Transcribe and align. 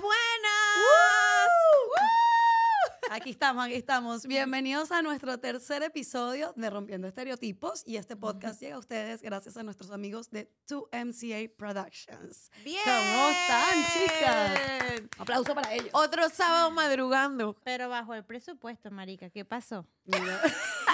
Buenas, 0.00 1.48
buenas. 1.94 3.10
Aquí 3.10 3.30
estamos, 3.30 3.64
aquí 3.64 3.74
estamos. 3.74 4.26
Bienvenidos 4.26 4.92
a 4.92 5.00
nuestro 5.00 5.38
tercer 5.38 5.82
episodio 5.82 6.52
de 6.54 6.68
Rompiendo 6.68 7.08
Estereotipos 7.08 7.82
y 7.86 7.96
este 7.96 8.14
podcast 8.14 8.60
llega 8.60 8.76
a 8.76 8.78
ustedes 8.78 9.22
gracias 9.22 9.56
a 9.56 9.62
nuestros 9.62 9.90
amigos 9.90 10.30
de 10.30 10.50
2MCA 10.68 11.50
Productions. 11.56 12.50
Bien. 12.62 12.82
¿Cómo 12.84 13.30
están, 13.30 13.84
chicas? 13.94 15.02
Aplauso 15.16 15.54
para 15.54 15.72
ellos. 15.72 15.88
Otro 15.92 16.28
sábado 16.28 16.70
madrugando. 16.72 17.56
Pero 17.64 17.88
bajo 17.88 18.12
el 18.12 18.24
presupuesto, 18.24 18.90
marica, 18.90 19.30
¿qué 19.30 19.46
pasó? 19.46 19.86
Mira, 20.04 20.42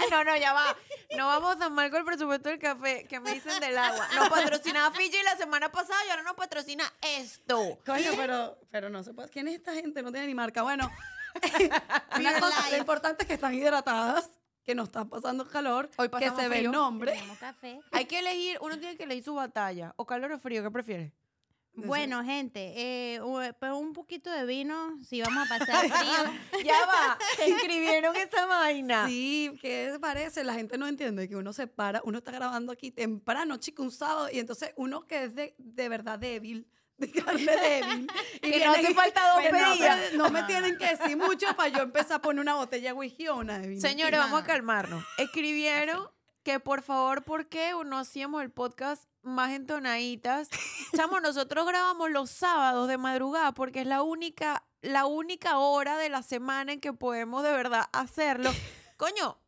Ay, 0.03 0.11
no, 0.11 0.25
no, 0.25 0.37
ya 0.37 0.53
va. 0.53 0.77
No 1.17 1.27
vamos 1.27 1.59
tan 1.59 1.73
mal 1.73 1.91
con 1.91 2.01
el 2.01 2.05
presupuesto 2.05 2.49
del 2.49 2.59
café 2.59 3.05
que 3.09 3.21
me 3.21 3.35
dicen 3.35 3.61
del 3.61 3.77
agua. 3.77 4.09
Nos 4.15 4.29
patrocinaba 4.29 4.95
Fiji 4.95 5.23
la 5.23 5.37
semana 5.37 5.71
pasada 5.71 5.99
y 6.07 6.11
ahora 6.11 6.23
nos 6.23 6.35
patrocina 6.35 6.85
esto. 7.03 7.79
Coño, 7.85 8.13
pero, 8.17 8.59
pero 8.71 8.89
no 8.89 9.03
se 9.03 9.13
puede. 9.15 9.29
¿Quién 9.29 9.49
es 9.49 9.57
esta 9.57 9.75
gente? 9.75 10.03
No 10.03 10.11
tiene 10.11 10.27
ni 10.27 10.35
marca. 10.35 10.63
Bueno, 10.63 10.91
una 12.19 12.41
cosa, 12.41 12.71
lo 12.71 12.77
importante 12.77 13.23
es 13.25 13.29
que 13.29 13.35
están 13.35 13.55
hidratadas, 13.55 14.31
que 14.65 14.75
no 14.75 14.85
están 14.85 15.09
pasando 15.09 15.49
calor, 15.49 15.91
Hoy 15.97 16.09
que 16.09 16.31
se 16.31 16.49
ve 16.49 16.61
el 16.61 16.71
nombre. 16.71 17.21
Café. 17.41 17.81
Hay 17.91 18.07
que 18.07 18.19
elegir, 18.19 18.59
uno 18.61 18.79
tiene 18.79 18.97
que 18.97 19.05
elegir 19.05 19.25
su 19.25 19.35
batalla. 19.35 19.93
O 19.97 20.07
calor 20.07 20.33
o 20.33 20.39
frío, 20.39 20.63
¿qué 20.63 20.71
prefiere? 20.71 21.13
Bueno, 21.75 22.23
gente, 22.23 22.73
eh, 22.77 23.21
pues 23.59 23.73
un 23.73 23.93
poquito 23.95 24.31
de 24.31 24.45
vino, 24.45 24.99
si 25.09 25.23
vamos 25.23 25.47
a 25.51 25.59
pasar 25.59 25.81
frío. 25.91 26.63
Ya 26.65 26.87
va. 26.87 27.19
Escribieron 27.45 28.15
esta 28.17 28.47
vaina. 28.47 29.07
Sí, 29.09 29.57
¿qué 29.61 29.97
parece? 30.01 30.45
La 30.45 30.55
gente 30.55 30.77
no 30.77 30.87
entiende 30.87 31.29
que 31.29 31.37
uno 31.37 31.53
se 31.53 31.67
para, 31.67 32.03
uno 32.05 32.19
está 32.19 32.31
grabando 32.33 32.73
aquí 32.73 32.91
temprano, 32.91 33.57
chico, 33.57 33.83
un 33.83 33.91
sábado, 33.91 34.29
y 34.31 34.39
entonces 34.39 34.73
uno 34.77 35.07
que 35.07 35.25
es 35.25 35.35
de, 35.35 35.55
de 35.59 35.89
verdad 35.89 36.19
débil, 36.19 36.67
de 36.99 37.11
carne 37.11 37.57
débil. 37.57 38.07
y 38.43 38.51
Que 38.51 38.65
no 38.67 38.73
hace 38.73 38.95
falta 38.95 39.33
dos 39.33 39.43
pues 39.49 39.63
no, 39.63 39.77
me- 39.77 40.17
No 40.19 40.31
me 40.31 40.43
tienen 40.45 40.77
que 40.77 40.95
decir 40.95 41.17
mucho 41.17 41.47
para 41.57 41.69
yo 41.71 41.83
empezar 41.85 42.19
a 42.19 42.23
poner 42.23 42.43
una 42.43 42.55
botella 42.55 42.91
de 42.91 42.93
whisky 42.93 43.29
o 43.29 43.37
una 43.37 43.59
de 43.59 43.69
vino. 43.69 43.81
Señores, 43.81 44.21
vamos 44.21 44.39
a 44.39 44.43
no. 44.43 44.47
calmarnos. 44.47 45.05
Escribieron 45.19 46.07
que 46.43 46.61
por 46.61 46.83
favor, 46.83 47.23
¿por 47.25 47.47
qué 47.47 47.73
no 47.87 47.99
hacíamos 47.99 48.43
el 48.43 48.51
podcast 48.51 49.05
más 49.23 49.53
entonaditas? 49.53 50.49
Chamo, 50.97 51.21
nosotros 51.21 51.67
grabamos 51.67 52.11
los 52.11 52.31
sábados 52.31 52.89
de 52.89 52.99
madrugada 52.99 53.53
porque 53.53 53.83
es 53.83 53.87
la 53.87 54.03
única, 54.03 54.65
la 54.81 55.07
única 55.07 55.59
hora 55.59 55.97
de 55.97 56.09
la 56.09 56.23
semana 56.23 56.73
en 56.73 56.81
que 56.81 56.93
podemos 56.93 57.43
de 57.43 57.53
verdad 57.53 57.85
hacerlo. 57.93 58.51
Coño, 58.97 59.39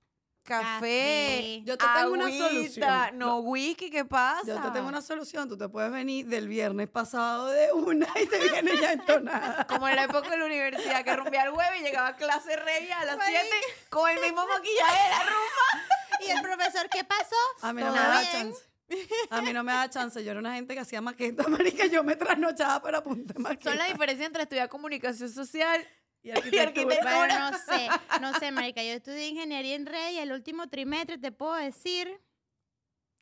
café. 0.44 1.62
Yo 1.64 1.76
te 1.76 1.84
tengo 1.84 2.12
una 2.12 2.26
agüita, 2.26 2.48
solución. 2.48 3.18
No 3.18 3.38
whisky, 3.40 3.90
¿qué 3.90 4.04
pasa? 4.04 4.46
Yo 4.46 4.60
te 4.60 4.70
tengo 4.70 4.88
una 4.88 5.02
solución, 5.02 5.48
tú 5.48 5.56
te 5.56 5.68
puedes 5.68 5.90
venir 5.90 6.26
del 6.26 6.48
viernes 6.48 6.88
pasado 6.88 7.48
de 7.48 7.72
una 7.72 8.06
y 8.20 8.26
te 8.26 8.38
vienes 8.38 8.80
ya 8.80 8.92
entonada. 8.92 9.66
Como 9.68 9.88
en 9.88 9.96
la 9.96 10.04
época 10.04 10.30
de 10.30 10.38
la 10.38 10.44
universidad, 10.44 11.02
que 11.02 11.16
rompía 11.16 11.44
el 11.44 11.50
huevo 11.50 11.74
y 11.78 11.82
llegaba 11.82 12.08
a 12.08 12.16
clase 12.16 12.56
rey 12.56 12.90
a 12.90 13.04
las 13.04 13.18
7 13.24 13.48
con 13.88 14.10
el 14.10 14.20
mismo 14.20 14.46
maquillaje 14.46 15.02
de 15.02 15.10
la 15.10 15.22
rumba. 15.22 15.83
¿Y 16.26 16.30
el 16.30 16.42
profesor 16.42 16.88
qué 16.90 17.04
pasó? 17.04 17.36
A 17.62 17.72
mí 17.72 17.82
no 17.82 17.92
me 17.92 17.98
¿Todo 17.98 18.08
da 18.08 18.30
chance. 18.30 18.62
A 19.30 19.42
mí 19.42 19.52
no 19.52 19.64
me 19.64 19.72
da 19.72 19.90
chance. 19.90 20.22
Yo 20.22 20.30
era 20.30 20.40
una 20.40 20.54
gente 20.54 20.74
que 20.74 20.80
hacía 20.80 21.00
maqueta, 21.00 21.44
marica. 21.48 21.86
Yo 21.86 22.04
me 22.04 22.16
trasnochaba 22.16 22.82
para 22.82 22.98
apuntar 22.98 23.38
maqueta. 23.38 23.70
Son 23.70 23.78
la 23.78 23.86
diferencia 23.86 24.26
entre 24.26 24.42
estudiar 24.42 24.68
comunicación 24.68 25.30
social 25.30 25.86
y 26.22 26.30
arquitectura. 26.32 26.62
arquitectura. 26.64 27.16
Bueno, 27.16 27.50
no 27.50 27.58
sé, 27.58 27.88
no 28.20 28.38
sé, 28.38 28.50
marica, 28.52 28.82
yo 28.82 28.92
estudié 28.92 29.28
ingeniería 29.28 29.74
en 29.74 29.86
red 29.86 30.12
y 30.12 30.18
el 30.18 30.32
último 30.32 30.68
trimestre 30.68 31.18
te 31.18 31.32
puedo 31.32 31.54
decir 31.54 32.20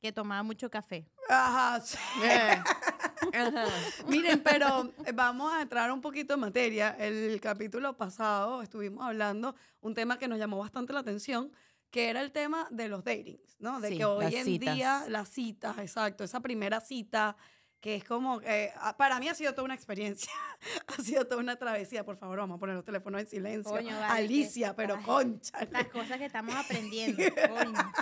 que 0.01 0.13
tomaba 0.13 0.43
mucho 0.43 0.69
café. 0.69 1.07
Ajá. 1.29 1.81
sí. 1.81 1.97
Eh. 2.25 2.63
Ajá. 3.35 3.65
Miren, 4.09 4.43
pero 4.43 4.93
eh, 5.07 5.13
vamos 5.13 5.53
a 5.55 5.63
entrar 5.63 5.93
un 5.93 6.01
poquito 6.01 6.35
en 6.35 6.41
materia. 6.41 6.97
El 6.99 7.41
capítulo 7.41 7.97
pasado 7.97 8.63
estuvimos 8.63 9.07
hablando 9.07 9.55
un 9.81 9.95
tema 9.95 10.19
que 10.19 10.27
nos 10.27 10.39
llamó 10.41 10.59
bastante 10.59 10.93
la 10.93 11.01
atención, 11.01 11.53
que 11.93 12.09
era 12.11 12.23
el 12.23 12.33
tema 12.33 12.67
de 12.71 12.89
los 12.89 13.05
datings, 13.05 13.57
¿no? 13.61 13.81
De 13.81 13.91
Sí, 13.91 13.99
que 13.99 14.05
hoy 14.05 14.35
en 14.35 14.45
citas. 14.45 14.75
día 14.75 15.05
las 15.09 15.29
citas, 15.29 15.79
exacto, 15.79 16.25
esa 16.25 16.41
primera 16.41 16.81
cita 16.81 17.37
que 17.81 17.97
es 17.97 18.05
como, 18.05 18.41
eh, 18.43 18.73
ah, 18.77 18.97
para 18.97 19.19
mí 19.19 19.29
ha 19.29 19.35
sido 19.35 19.53
toda 19.55 19.65
una 19.65 19.75
experiencia, 19.75 20.33
ha 20.87 21.03
sido 21.03 21.27
toda 21.27 21.41
una 21.41 21.57
travesía. 21.57 22.05
Por 22.05 22.17
favor, 22.17 22.39
vamos 22.39 22.57
a 22.57 22.61
poner 22.61 22.77
los 22.77 22.85
teléfonos 22.85 23.21
en 23.21 23.27
silencio. 23.27 23.73
Coño, 23.73 23.99
vale, 23.99 24.25
Alicia, 24.25 24.69
que- 24.69 24.75
pero 24.75 24.95
ay, 24.97 25.03
concha. 25.05 25.59
Las 25.71 25.89
cosas 25.89 26.19
que 26.19 26.27
estamos 26.27 26.55
aprendiendo. 26.55 27.23
coño. 27.49 27.75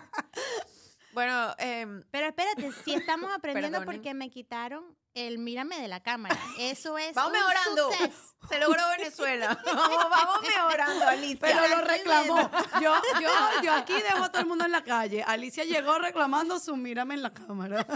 Bueno, 1.13 1.55
em, 1.59 2.05
Pero 2.13 2.27
espérate, 2.29 2.71
si 2.85 2.95
estamos 2.95 3.31
aprendiendo 3.35 3.85
porque 3.85 4.15
me 4.15 4.31
quitaron 4.31 4.85
el 5.15 5.39
mírame 5.39 5.81
de 5.81 5.89
la 5.89 6.01
cámara. 6.01 6.39
Eso 6.59 6.97
es 6.99 7.15
vamos 7.15 7.33
un 7.33 7.39
mejorando. 7.39 7.93
suceso. 7.93 8.35
Se 8.49 8.59
logró 8.59 8.83
Venezuela. 8.97 9.61
Vamos, 9.65 10.11
vamos 10.11 10.41
mejorando, 10.43 11.07
Alicia. 11.07 11.39
Pero 11.41 11.69
lo 11.69 11.83
reclamó. 11.83 12.51
Yo, 12.81 12.95
yo, 13.21 13.29
yo 13.63 13.73
aquí 13.73 13.95
dejo 13.95 14.25
a 14.25 14.29
todo 14.31 14.43
el 14.43 14.49
mundo 14.49 14.65
en 14.65 14.73
la 14.73 14.83
calle. 14.83 15.23
Alicia 15.23 15.65
llegó 15.65 15.99
reclamando 15.99 16.59
su 16.59 16.77
mírame 16.77 17.15
en 17.15 17.23
la 17.23 17.33
cámara. 17.35 17.87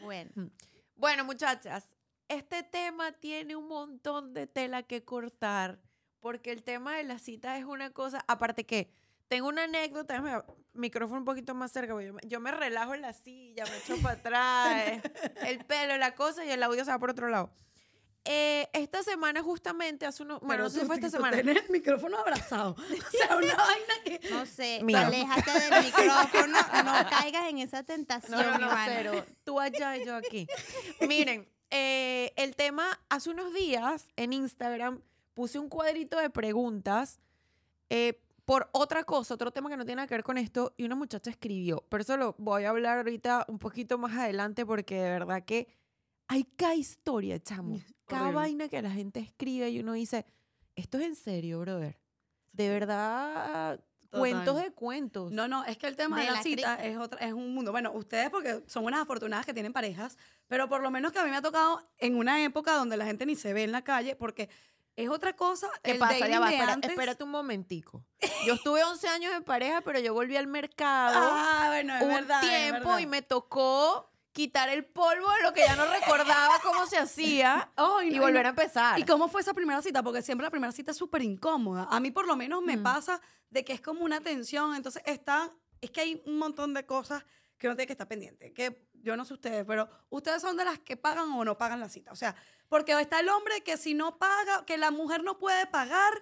Bueno, 0.00 0.50
Bueno, 0.96 1.24
muchachas, 1.24 1.84
este 2.28 2.62
tema 2.62 3.12
tiene 3.12 3.54
un 3.56 3.68
montón 3.68 4.32
de 4.32 4.46
tela 4.46 4.82
que 4.82 5.04
cortar, 5.04 5.78
porque 6.20 6.52
el 6.52 6.62
tema 6.62 6.96
de 6.96 7.04
la 7.04 7.18
cita 7.18 7.56
es 7.58 7.64
una 7.64 7.90
cosa, 7.90 8.24
aparte 8.28 8.64
que 8.64 8.90
tengo 9.30 9.46
una 9.46 9.62
anécdota, 9.62 10.14
déjame, 10.14 10.42
micrófono 10.72 11.20
un 11.20 11.24
poquito 11.24 11.54
más 11.54 11.70
cerca, 11.70 11.92
porque 11.92 12.08
yo 12.08 12.14
me, 12.14 12.20
yo 12.26 12.40
me 12.40 12.50
relajo 12.50 12.94
en 12.94 13.02
la 13.02 13.12
silla, 13.12 13.64
me 13.64 13.76
echo 13.78 13.96
para 14.02 14.16
atrás, 14.16 15.02
el 15.46 15.64
pelo, 15.64 15.96
la 15.98 16.16
cosa, 16.16 16.44
y 16.44 16.50
el 16.50 16.60
audio 16.64 16.84
se 16.84 16.90
va 16.90 16.98
por 16.98 17.10
otro 17.10 17.28
lado. 17.28 17.48
Eh, 18.24 18.68
esta 18.72 19.04
semana 19.04 19.40
justamente, 19.40 20.04
hace 20.04 20.24
unos, 20.24 20.40
bueno, 20.40 20.64
no 20.64 20.70
sé 20.70 20.84
fue 20.84 20.96
esta 20.96 21.08
semana. 21.08 21.36
Tienes 21.36 21.64
el 21.64 21.70
micrófono 21.70 22.18
abrazado. 22.18 22.74
O 22.90 23.10
sea, 23.16 23.36
una 23.36 23.54
vaina 23.54 23.94
que... 24.04 24.20
no 24.30 24.44
sé, 24.46 24.80
Mira. 24.82 25.06
aléjate 25.06 25.52
del 25.52 25.84
micrófono, 25.84 26.58
no 26.84 27.10
caigas 27.10 27.48
en 27.48 27.58
esa 27.58 27.84
tentación, 27.84 28.40
No, 28.40 28.58
no, 28.58 28.70
cero. 28.84 29.24
Tú 29.44 29.60
allá 29.60 29.96
y 29.96 30.06
yo 30.06 30.16
aquí. 30.16 30.48
Miren, 31.06 31.48
eh, 31.70 32.32
el 32.34 32.56
tema, 32.56 33.00
hace 33.08 33.30
unos 33.30 33.54
días 33.54 34.08
en 34.16 34.32
Instagram 34.32 35.02
puse 35.34 35.60
un 35.60 35.68
cuadrito 35.68 36.18
de 36.18 36.30
preguntas 36.30 37.20
eh, 37.90 38.20
por 38.50 38.68
otra 38.72 39.04
cosa, 39.04 39.34
otro 39.34 39.52
tema 39.52 39.70
que 39.70 39.76
no 39.76 39.84
tiene 39.84 39.98
nada 39.98 40.08
que 40.08 40.14
ver 40.14 40.24
con 40.24 40.36
esto, 40.36 40.74
y 40.76 40.82
una 40.82 40.96
muchacha 40.96 41.30
escribió. 41.30 41.84
Pero 41.88 42.02
eso 42.02 42.16
lo 42.16 42.34
voy 42.36 42.64
a 42.64 42.70
hablar 42.70 42.96
ahorita 42.96 43.44
un 43.46 43.60
poquito 43.60 43.96
más 43.96 44.18
adelante 44.18 44.66
porque 44.66 44.96
de 44.96 45.08
verdad 45.08 45.44
que 45.44 45.68
hay 46.26 46.42
cada 46.56 46.74
historia, 46.74 47.38
chamo. 47.38 47.78
Cada 48.06 48.22
Horrible. 48.22 48.40
vaina 48.40 48.68
que 48.68 48.82
la 48.82 48.90
gente 48.90 49.20
escribe 49.20 49.70
y 49.70 49.78
uno 49.78 49.92
dice, 49.92 50.26
esto 50.74 50.98
es 50.98 51.04
en 51.04 51.14
serio, 51.14 51.60
brother. 51.60 51.96
De 52.50 52.68
verdad, 52.68 53.78
Total. 54.00 54.18
cuentos 54.18 54.60
de 54.60 54.72
cuentos. 54.72 55.30
No, 55.30 55.46
no, 55.46 55.64
es 55.64 55.78
que 55.78 55.86
el 55.86 55.94
tema 55.94 56.18
de, 56.18 56.24
De 56.24 56.32
la 56.32 56.42
cita 56.42 56.74
es, 56.84 56.98
otra, 56.98 57.24
es 57.24 57.32
un 57.32 57.54
mundo. 57.54 57.70
Bueno, 57.70 57.92
ustedes 57.92 58.30
porque 58.30 58.64
son 58.66 58.84
unas 58.84 59.02
afortunadas 59.02 59.46
que 59.46 59.54
tienen 59.54 59.72
parejas, 59.72 60.18
pero 60.48 60.68
por 60.68 60.82
lo 60.82 60.90
menos 60.90 61.12
que 61.12 61.20
a 61.20 61.24
mí 61.24 61.30
me 61.30 61.36
ha 61.36 61.42
tocado 61.42 61.88
en 61.98 62.16
una 62.16 62.42
época 62.42 62.74
donde 62.74 62.96
la 62.96 63.06
gente 63.06 63.26
ni 63.26 63.36
se 63.36 63.52
ve 63.52 63.62
en 63.62 63.70
la 63.70 63.84
calle 63.84 64.16
porque 64.16 64.48
es 65.04 65.10
otra 65.10 65.34
cosa. 65.34 65.68
¿Qué 65.82 65.92
el 65.92 65.98
pasa? 65.98 66.26
Ya 66.28 66.40
va, 66.40 66.50
espera- 66.52 66.72
antes- 66.74 66.90
espérate 66.90 67.24
un 67.24 67.30
momentico. 67.30 68.04
Yo 68.46 68.54
estuve 68.54 68.82
11 68.84 69.08
años 69.08 69.32
en 69.34 69.42
pareja, 69.44 69.80
pero 69.82 69.98
yo 69.98 70.12
volví 70.14 70.36
al 70.36 70.46
mercado 70.46 71.18
Ah, 71.32 71.64
bueno, 71.68 71.96
es 71.96 72.02
un 72.02 72.08
verdad. 72.08 72.42
es 72.44 72.48
tiempo 72.48 72.88
verdad. 72.88 72.98
y 72.98 73.06
me 73.06 73.22
tocó 73.22 74.10
quitar 74.32 74.68
el 74.68 74.84
polvo 74.84 75.28
de 75.32 75.42
lo 75.42 75.52
que 75.52 75.60
ya 75.62 75.74
no 75.76 75.86
recordaba 75.86 76.60
cómo 76.62 76.86
se 76.86 76.96
hacía 76.98 77.70
Oh, 77.76 78.00
y, 78.00 78.10
no, 78.10 78.22
volver 78.22 78.46
a 78.46 78.50
empezar. 78.50 78.98
¿Y 78.98 79.04
cómo 79.04 79.28
fue 79.28 79.40
esa 79.40 79.54
primera 79.54 79.82
cita? 79.82 80.02
Porque 80.02 80.22
siempre 80.22 80.44
la 80.44 80.50
primera 80.50 80.72
cita 80.72 80.92
es 80.92 80.96
súper 80.96 81.22
incómoda. 81.22 81.88
A 81.90 81.98
mí 82.00 82.10
por 82.10 82.26
lo 82.26 82.36
menos 82.36 82.62
me 82.62 82.76
Mm. 82.76 82.82
pasa 82.82 83.20
de 83.50 83.64
que 83.64 83.72
es 83.72 83.80
como 83.80 84.04
una 84.04 84.20
tensión. 84.20 84.74
Entonces 84.76 85.02
está, 85.06 85.50
es 85.80 85.90
que 85.90 86.00
hay 86.00 86.22
un 86.26 86.38
montón 86.38 86.74
de 86.74 86.86
cosas 86.86 87.24
que 87.60 87.68
uno 87.68 87.76
tiene 87.76 87.86
que 87.86 87.92
estar 87.92 88.08
pendiente. 88.08 88.52
Que 88.52 88.88
yo 88.94 89.16
no 89.16 89.24
sé 89.24 89.34
ustedes, 89.34 89.64
pero 89.66 89.88
ustedes 90.08 90.42
son 90.42 90.56
de 90.56 90.64
las 90.64 90.78
que 90.80 90.96
pagan 90.96 91.30
o 91.32 91.44
no 91.44 91.56
pagan 91.58 91.78
la 91.78 91.88
cita. 91.88 92.10
O 92.10 92.16
sea, 92.16 92.34
porque 92.68 92.98
está 93.00 93.20
el 93.20 93.28
hombre 93.28 93.60
que 93.62 93.76
si 93.76 93.94
no 93.94 94.18
paga, 94.18 94.64
que 94.66 94.78
la 94.78 94.90
mujer 94.90 95.22
no 95.22 95.38
puede 95.38 95.66
pagar 95.66 96.12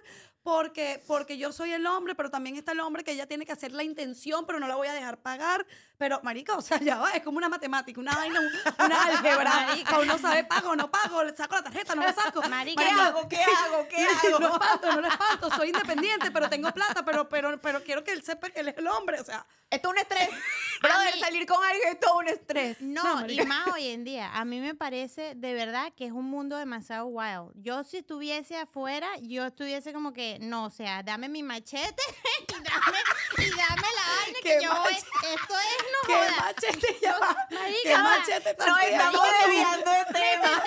porque, 0.41 1.03
porque 1.05 1.37
yo 1.37 1.51
soy 1.51 1.73
el 1.73 1.85
hombre, 1.85 2.15
pero 2.15 2.29
también 2.31 2.55
está 2.55 2.71
el 2.71 2.79
hombre 2.79 3.03
que 3.03 3.11
ella 3.11 3.27
tiene 3.27 3.45
que 3.45 3.51
hacer 3.51 3.71
la 3.73 3.83
intención, 3.83 4.45
pero 4.45 4.59
no 4.59 4.67
la 4.67 4.75
voy 4.75 4.87
a 4.87 4.93
dejar 4.93 5.17
pagar. 5.21 5.65
Pero, 5.97 6.19
marica, 6.23 6.55
o 6.57 6.61
sea, 6.61 6.79
ya 6.79 6.97
va, 6.97 7.11
es 7.11 7.23
como 7.23 7.37
una 7.37 7.49
matemática, 7.49 7.99
una 7.99 8.15
vaina, 8.15 8.39
un- 8.39 8.85
una 8.85 9.03
álgebra. 9.03 9.49
Marica. 9.67 9.99
Uno 9.99 10.17
sabe, 10.17 10.45
pago 10.45 10.75
no 10.75 10.89
pago, 10.89 11.23
le 11.23 11.35
saco 11.35 11.55
la 11.55 11.63
tarjeta, 11.63 11.93
no 11.93 12.03
la 12.03 12.13
saco. 12.13 12.41
Marica, 12.49 12.83
¿Qué 12.83 12.89
hago? 12.89 13.27
¿Qué 13.29 13.37
hago? 13.43 13.87
¿Qué 13.89 14.07
No 14.31 14.37
hago? 14.47 14.55
espanto, 14.55 14.91
no 14.93 15.01
lo 15.01 15.07
espanto, 15.07 15.49
soy 15.51 15.69
independiente, 15.69 16.31
pero 16.31 16.49
tengo 16.49 16.71
plata, 16.71 17.03
pero, 17.05 17.27
pero, 17.29 17.59
pero 17.61 17.83
quiero 17.83 18.03
que 18.03 18.11
él 18.11 18.23
sepa 18.23 18.49
que 18.49 18.61
él 18.61 18.69
es 18.69 18.77
el 18.77 18.87
hombre, 18.87 19.19
o 19.19 19.23
sea. 19.23 19.45
Esto 19.71 19.89
es 19.89 19.91
un 19.93 19.97
estrés. 19.99 20.29
Brother, 20.81 21.13
mí- 21.13 21.19
salir 21.19 21.45
con 21.45 21.61
alguien 21.63 21.89
es 21.89 21.99
todo 21.99 22.17
un 22.19 22.27
estrés. 22.29 22.77
No, 22.79 23.21
No, 23.21 23.29
y 23.29 23.41
más 23.41 23.67
hoy 23.73 23.89
en 23.89 24.03
día. 24.05 24.31
A 24.33 24.45
mí 24.45 24.59
me 24.61 24.75
parece 24.75 25.35
de 25.35 25.53
verdad 25.53 25.91
que 25.95 26.05
es 26.05 26.11
un 26.13 26.25
mundo 26.25 26.55
demasiado 26.57 27.05
wild. 27.07 27.51
Yo 27.55 27.83
si 27.83 27.97
estuviese 27.97 28.57
afuera, 28.57 29.07
yo 29.21 29.45
estuviese 29.45 29.91
como 29.91 30.13
que, 30.13 30.37
no, 30.39 30.65
o 30.65 30.69
sea, 30.69 31.03
dame 31.03 31.27
mi 31.27 31.43
machete 31.43 32.01
y 32.49 32.53
dame, 32.53 32.69
y 33.39 33.49
dame 33.49 33.57
la 33.57 34.21
vaina 34.21 34.39
Que 34.41 34.57
¿Qué 34.57 34.59
yo 34.63 34.73
voy- 34.73 34.93
esto 34.93 35.13
es 35.27 35.85
no 35.91 36.07
¿Qué 36.07 36.13
joda. 36.13 36.35
machete 36.39 36.97
ya 37.01 37.19
va? 37.19 37.47
Marica, 37.51 37.79
¿Qué 37.83 37.97
machete 37.97 38.55
No, 38.65 38.77
estamos 38.77 39.21
desviando 39.45 39.91
de 39.91 40.05
tema. 40.13 40.63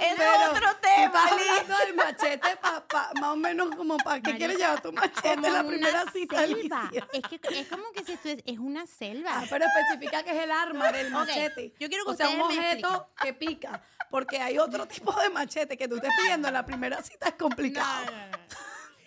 Es 0.00 0.50
otro 0.50 0.76
tema, 0.76 1.24
hablando 1.24 1.76
del 1.78 1.94
machete 1.94 2.56
pa, 2.56 2.84
pa- 2.86 3.10
más 3.14 3.30
o 3.32 3.36
menos 3.36 3.74
como 3.74 3.96
para 3.98 4.20
qué 4.20 4.36
quieres 4.36 4.58
llevar 4.58 4.80
tu 4.82 4.92
machete 4.92 5.32
en 5.32 5.42
la 5.54 5.64
primera 5.66 6.04
cita. 6.12 6.44
Es 6.44 7.22
que 7.28 7.40
es 7.60 7.68
como 7.68 7.90
que 7.92 8.04
si 8.04 8.16
esto 8.30 8.42
es, 8.46 8.54
es 8.54 8.58
una 8.58 8.86
selva. 8.86 9.30
Ah, 9.34 9.44
pero 9.48 9.64
especifica 9.66 10.22
que 10.22 10.30
es 10.30 10.44
el 10.44 10.50
arma 10.50 10.92
del 10.92 11.10
machete. 11.10 11.74
yo 11.78 11.88
quiero 11.88 12.04
que 12.04 12.10
o 12.12 12.14
sea, 12.14 12.28
un 12.30 12.40
objeto 12.42 13.10
que 13.22 13.34
pica. 13.34 13.82
Porque 14.10 14.40
hay 14.40 14.58
otro 14.58 14.86
tipo 14.88 15.12
de 15.20 15.28
machete 15.30 15.76
que 15.76 15.86
tú 15.86 15.96
estés 15.96 16.10
pidiendo 16.22 16.48
en 16.48 16.54
la 16.54 16.64
primera 16.64 17.02
cita 17.02 17.28
es 17.28 17.34
complicado. 17.34 18.06
No, 18.06 18.10
no, 18.10 18.26
no. 18.26 18.38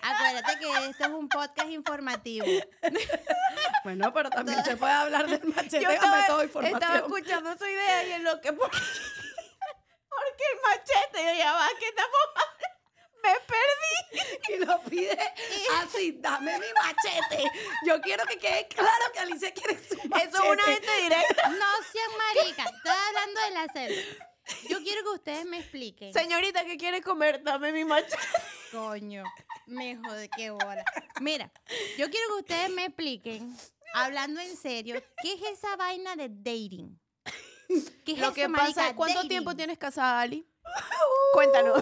Acuérdate 0.03 0.59
que 0.59 0.89
esto 0.89 1.03
es 1.03 1.09
un 1.09 1.29
podcast 1.29 1.69
informativo. 1.69 2.45
Bueno, 3.83 4.13
pero 4.13 4.29
también 4.29 4.63
se 4.63 4.77
puede 4.77 4.91
hablar 4.93 5.27
del 5.27 5.43
machete 5.43 5.81
Yo 5.81 5.89
estaba, 5.89 6.17
método 6.21 6.37
de 6.37 6.45
estaba 6.45 6.67
información. 6.67 7.03
escuchando 7.03 7.57
su 7.57 7.65
idea 7.65 8.07
y 8.07 8.11
en 8.11 8.23
lo 8.23 8.39
que... 8.39 8.53
Porque, 8.53 8.77
porque 10.07 10.43
el 10.51 10.59
machete, 10.61 11.25
yo 11.25 11.33
ya 11.39 11.53
va, 11.53 11.67
que 11.79 11.87
estamos. 11.87 12.21
Y 14.55 14.65
lo 14.65 14.81
pide 14.83 15.17
así, 15.81 16.13
dame 16.19 16.57
mi 16.59 16.65
machete. 16.73 17.43
Yo 17.85 17.99
quiero 18.01 18.25
que 18.25 18.37
quede 18.37 18.67
claro 18.67 19.05
que 19.13 19.19
Alicia 19.19 19.53
quiere 19.53 19.77
su 19.87 19.95
machete. 20.07 20.29
Eso 20.29 20.43
es 20.43 20.49
una 20.51 20.63
gente 20.63 21.01
directa. 21.01 21.49
No 21.49 21.65
sean 21.91 22.11
maricas. 22.37 22.71
Estoy 22.73 22.91
hablando 23.07 23.41
de 23.41 23.51
la 23.51 23.67
selva. 23.73 24.25
Yo 24.69 24.79
quiero 24.83 25.03
que 25.03 25.09
ustedes 25.09 25.45
me 25.45 25.59
expliquen. 25.59 26.13
Señorita, 26.13 26.65
¿qué 26.65 26.75
quiere 26.77 27.01
comer? 27.01 27.43
Dame 27.43 27.71
mi 27.71 27.85
machete. 27.85 28.17
Coño, 28.71 29.23
me 29.67 29.95
jode, 29.97 30.29
qué 30.35 30.49
bola. 30.49 30.83
Mira, 31.21 31.51
yo 31.97 32.09
quiero 32.09 32.27
que 32.29 32.39
ustedes 32.41 32.69
me 32.69 32.85
expliquen, 32.85 33.55
hablando 33.93 34.41
en 34.41 34.55
serio, 34.57 35.01
¿qué 35.21 35.33
es 35.33 35.41
esa 35.57 35.75
vaina 35.75 36.15
de 36.15 36.29
dating? 36.29 36.99
¿Qué 38.05 38.13
es 38.13 38.17
Lo 38.19 38.25
eso, 38.27 38.33
que 38.33 38.47
marica? 38.47 38.67
pasa 38.73 38.87
es, 38.89 38.93
¿cuánto 38.95 39.15
Dating. 39.15 39.29
tiempo 39.29 39.55
tienes 39.55 39.77
casada, 39.77 40.21
Ali? 40.21 40.45
Cuéntanos. 41.33 41.81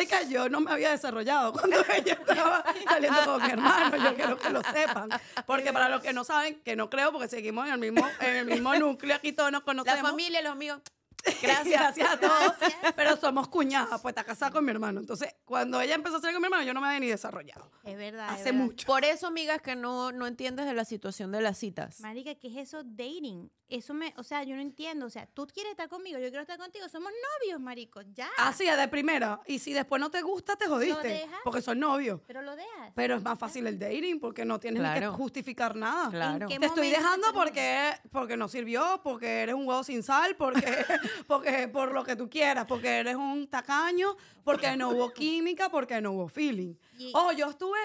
Marica, 0.00 0.22
yo 0.22 0.48
no 0.48 0.60
me 0.62 0.70
había 0.72 0.90
desarrollado 0.92 1.52
cuando 1.54 1.76
ella 1.94 2.14
estaba 2.14 2.64
saliendo 2.88 3.24
con 3.26 3.42
mi 3.42 3.50
hermano. 3.50 3.96
Yo 3.98 4.14
quiero 4.14 4.38
que 4.38 4.48
lo 4.50 4.62
sepan. 4.62 5.10
Porque 5.46 5.72
para 5.74 5.90
los 5.90 6.00
que 6.00 6.14
no 6.14 6.24
saben, 6.24 6.60
que 6.62 6.74
no 6.74 6.88
creo, 6.88 7.12
porque 7.12 7.28
seguimos 7.28 7.66
en 7.66 7.74
el 7.74 7.78
mismo, 7.80 8.08
en 8.20 8.36
el 8.36 8.46
mismo 8.46 8.74
núcleo, 8.76 9.14
aquí 9.16 9.32
todos 9.32 9.52
nos 9.52 9.60
La 9.60 9.64
conocemos. 9.66 10.10
familia, 10.10 10.40
los 10.40 10.52
amigos. 10.52 10.80
Gracias. 11.42 11.66
Gracias 11.80 12.10
a 12.12 12.18
todos. 12.18 12.54
Gracias. 12.58 12.94
Pero 12.96 13.14
somos 13.18 13.48
cuñadas, 13.48 14.00
pues 14.00 14.12
está 14.12 14.24
casada 14.24 14.50
con 14.52 14.64
mi 14.64 14.70
hermano. 14.70 15.00
Entonces, 15.00 15.34
cuando 15.44 15.78
ella 15.82 15.94
empezó 15.96 16.16
a 16.16 16.20
salir 16.22 16.34
con 16.34 16.40
mi 16.40 16.46
hermano, 16.46 16.62
yo 16.64 16.72
no 16.72 16.80
me 16.80 16.86
había 16.86 17.00
ni 17.00 17.08
desarrollado. 17.08 17.70
es 17.84 17.98
verdad. 17.98 18.28
es 18.28 18.40
Hace 18.40 18.44
verdad. 18.52 18.64
mucho. 18.64 18.86
Por 18.86 19.04
eso, 19.04 19.26
amigas, 19.26 19.60
que 19.60 19.76
no, 19.76 20.12
no 20.12 20.26
entiendes 20.26 20.64
de 20.64 20.72
la 20.72 20.86
situación 20.86 21.30
de 21.30 21.42
las 21.42 21.58
citas. 21.58 22.00
Marica, 22.00 22.34
¿qué 22.36 22.48
es 22.48 22.56
eso 22.68 22.82
dating? 22.84 23.50
Eso 23.70 23.94
me, 23.94 24.12
o 24.16 24.24
sea, 24.24 24.42
yo 24.42 24.56
no 24.56 24.60
entiendo. 24.60 25.06
O 25.06 25.10
sea, 25.10 25.26
tú 25.26 25.46
quieres 25.46 25.70
estar 25.70 25.88
conmigo, 25.88 26.18
yo 26.18 26.28
quiero 26.28 26.42
estar 26.42 26.58
contigo. 26.58 26.88
Somos 26.88 27.12
novios, 27.40 27.60
marico, 27.60 28.02
ya. 28.12 28.28
Así, 28.36 28.64
de 28.64 28.88
primera. 28.88 29.40
Y 29.46 29.60
si 29.60 29.72
después 29.72 30.00
no 30.00 30.10
te 30.10 30.22
gusta, 30.22 30.56
te 30.56 30.66
jodiste. 30.66 31.06
dejas? 31.06 31.40
Porque 31.44 31.62
son 31.62 31.78
novios. 31.78 32.20
Pero 32.26 32.42
lo 32.42 32.56
dejas. 32.56 32.92
Pero 32.96 33.14
es 33.14 33.22
más 33.22 33.38
fácil 33.38 33.66
el 33.68 33.78
dating 33.78 34.18
porque 34.18 34.44
no 34.44 34.58
tienes 34.58 34.82
ni 34.82 35.00
que 35.00 35.06
justificar 35.06 35.76
nada. 35.76 36.10
Claro. 36.10 36.46
¿En 36.46 36.48
qué 36.48 36.58
Te 36.58 36.66
estoy 36.66 36.90
dejando 36.90 37.28
te 37.28 37.32
porque, 37.32 37.92
porque 38.10 38.36
no 38.36 38.48
sirvió, 38.48 39.00
porque 39.04 39.42
eres 39.42 39.54
un 39.54 39.66
huevo 39.66 39.84
sin 39.84 40.02
sal, 40.02 40.34
porque, 40.36 40.60
porque 41.28 41.68
por 41.68 41.92
lo 41.92 42.02
que 42.02 42.16
tú 42.16 42.28
quieras, 42.28 42.66
porque 42.66 42.88
eres 42.98 43.14
un 43.14 43.46
tacaño, 43.48 44.16
porque 44.42 44.76
no 44.76 44.90
hubo 44.90 45.12
química, 45.12 45.68
porque 45.68 46.00
no 46.00 46.12
hubo 46.12 46.28
feeling. 46.28 46.74
Y- 46.98 47.12
Ojo, 47.14 47.32
yo 47.32 47.50
estuve. 47.50 47.78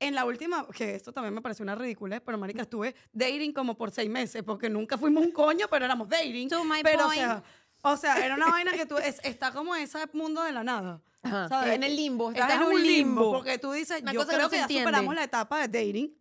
En 0.00 0.14
la 0.14 0.24
última, 0.24 0.66
que 0.68 0.94
esto 0.94 1.12
también 1.12 1.34
me 1.34 1.42
pareció 1.42 1.62
una 1.64 1.74
ridiculez, 1.74 2.20
pero 2.24 2.38
marica, 2.38 2.62
estuve 2.62 2.94
dating 3.12 3.52
como 3.52 3.76
por 3.76 3.90
seis 3.90 4.08
meses, 4.08 4.42
porque 4.44 4.70
nunca 4.70 4.96
fuimos 4.96 5.24
un 5.24 5.32
coño, 5.32 5.66
pero 5.70 5.84
éramos 5.84 6.08
dating. 6.08 6.48
To 6.48 6.64
my 6.64 6.82
pero, 6.82 7.04
point. 7.06 7.20
o 7.20 7.24
sea, 7.24 7.42
o 7.82 7.96
sea, 7.96 8.24
era 8.24 8.34
una 8.36 8.46
vaina 8.50 8.72
que 8.72 8.86
tú, 8.86 8.96
es- 8.98 9.20
está 9.24 9.52
como 9.52 9.74
ese 9.74 9.98
mundo 10.12 10.42
de 10.42 10.52
la 10.52 10.62
nada. 10.64 11.02
Ajá, 11.22 11.48
¿sabes? 11.48 11.74
en 11.74 11.82
el 11.82 11.96
limbo, 11.96 12.30
estás 12.30 12.48
Estás 12.50 12.62
en 12.68 12.74
un 12.74 12.80
limbo. 12.82 13.32
Porque 13.32 13.58
tú 13.58 13.72
dices, 13.72 14.02
Una 14.02 14.12
yo 14.12 14.20
cosa 14.20 14.30
que 14.30 14.36
creo 14.36 14.46
no 14.46 14.50
que, 14.50 14.56
ya 14.56 14.62
entiende. 14.62 14.84
superamos 14.88 15.14
la 15.16 15.24
etapa 15.24 15.66
de 15.66 15.68
dating. 15.86 16.16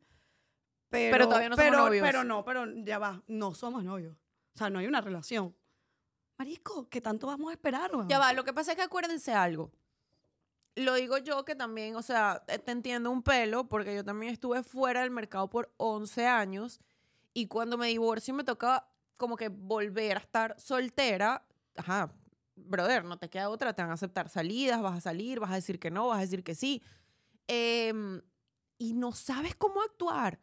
Pero, 0.90 1.12
Pero 1.12 1.28
todavía 1.28 1.50
no 1.50 1.56
somos 1.56 1.70
pero, 1.70 1.84
novios. 1.86 2.04
Pero 2.06 2.24
no, 2.24 2.44
pero 2.46 2.66
ya 2.84 2.98
va, 2.98 3.22
no 3.28 3.54
somos 3.54 3.84
novios. 3.84 4.16
O 4.56 4.58
sea, 4.58 4.70
no 4.72 4.80
hay 4.80 4.88
una 4.88 5.02
relación. 5.02 5.56
Marisco, 6.40 6.88
¿qué 6.90 7.02
tanto 7.02 7.28
vamos 7.28 7.50
a 7.50 7.54
esperar? 7.54 7.92
Ya 8.08 8.18
va, 8.20 8.34
lo 8.34 8.44
que 8.44 8.54
pasa 8.54 8.72
es 8.72 8.78
que 8.78 8.84
acuérdense 8.84 9.34
algo. 9.34 9.72
Lo 10.78 10.94
digo 10.94 11.18
yo 11.18 11.44
que 11.44 11.56
también, 11.56 11.96
o 11.96 12.04
sea, 12.04 12.44
eh, 12.48 12.60
te 12.60 12.72
entiendo 12.72 13.10
un 13.10 13.24
pelo, 13.24 13.68
porque 13.68 13.96
yo 13.96 14.06
también 14.06 14.32
estuve 14.32 14.62
fuera 14.62 15.02
del 15.02 15.10
mercado 15.10 15.50
por 15.50 15.74
11 15.78 16.28
años 16.28 16.80
y 17.34 17.48
cuando 17.48 17.80
me 17.80 17.88
divorcio 17.88 18.32
me 18.36 18.44
tocaba 18.44 18.88
como 19.18 19.38
que 19.38 19.50
volver 19.50 20.18
a 20.18 20.20
estar 20.20 20.56
soltera. 20.60 21.44
Ajá, 21.76 22.14
brother, 22.56 23.04
no 23.04 23.18
te 23.18 23.28
queda 23.28 23.50
otra, 23.50 23.74
te 23.74 23.82
van 23.82 23.90
a 23.90 23.96
aceptar 23.96 24.30
salidas, 24.30 24.80
vas 24.84 24.98
a 24.98 25.02
salir, 25.02 25.40
vas 25.40 25.50
a 25.50 25.56
decir 25.56 25.80
que 25.80 25.90
no, 25.90 26.10
vas 26.10 26.20
a 26.20 26.22
decir 26.22 26.44
que 26.44 26.54
sí. 26.54 26.84
Em, 27.48 28.22
y 28.78 28.94
no 28.94 29.14
sabes 29.14 29.56
cómo 29.56 29.82
actuar, 29.82 30.40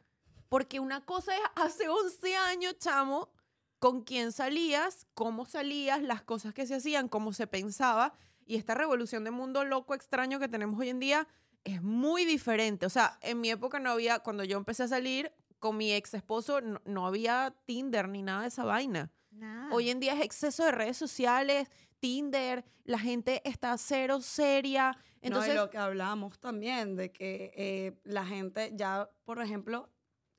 porque 0.48 0.80
una 0.80 1.04
cosa 1.04 1.32
es 1.32 1.42
hace 1.54 1.88
11 1.88 2.34
años, 2.34 2.76
chamo, 2.80 3.30
con 3.78 4.02
quién 4.02 4.32
salías, 4.32 5.06
cómo 5.14 5.46
salías, 5.46 6.02
las 6.02 6.22
cosas 6.22 6.54
que 6.54 6.66
se 6.66 6.74
hacían, 6.74 7.08
cómo 7.08 7.32
se 7.32 7.46
pensaba. 7.46 8.14
Y 8.46 8.56
esta 8.56 8.74
revolución 8.74 9.24
de 9.24 9.30
mundo 9.30 9.64
loco, 9.64 9.94
extraño 9.94 10.38
que 10.38 10.48
tenemos 10.48 10.78
hoy 10.78 10.90
en 10.90 11.00
día 11.00 11.28
es 11.64 11.82
muy 11.82 12.24
diferente. 12.24 12.86
O 12.86 12.90
sea, 12.90 13.18
en 13.22 13.40
mi 13.40 13.50
época 13.50 13.78
no 13.80 13.90
había, 13.90 14.18
cuando 14.18 14.44
yo 14.44 14.58
empecé 14.58 14.84
a 14.84 14.88
salir 14.88 15.32
con 15.58 15.76
mi 15.76 15.92
ex 15.92 16.14
esposo, 16.14 16.60
no, 16.60 16.80
no 16.84 17.06
había 17.06 17.54
Tinder 17.64 18.08
ni 18.08 18.22
nada 18.22 18.42
de 18.42 18.48
esa 18.48 18.64
vaina. 18.64 19.10
Nada. 19.30 19.74
Hoy 19.74 19.90
en 19.90 19.98
día 19.98 20.14
es 20.14 20.20
exceso 20.22 20.64
de 20.64 20.72
redes 20.72 20.96
sociales, 20.96 21.68
Tinder, 22.04 22.64
la 22.84 22.98
gente 22.98 23.40
está 23.48 23.76
cero 23.78 24.20
seria. 24.20 24.96
Entonces, 25.22 25.54
no, 25.54 25.62
y 25.62 25.64
lo 25.64 25.70
que 25.70 25.78
hablábamos 25.78 26.38
también 26.38 26.96
de 26.96 27.10
que 27.10 27.50
eh, 27.56 27.98
la 28.04 28.26
gente 28.26 28.72
ya, 28.74 29.08
por 29.24 29.40
ejemplo, 29.40 29.88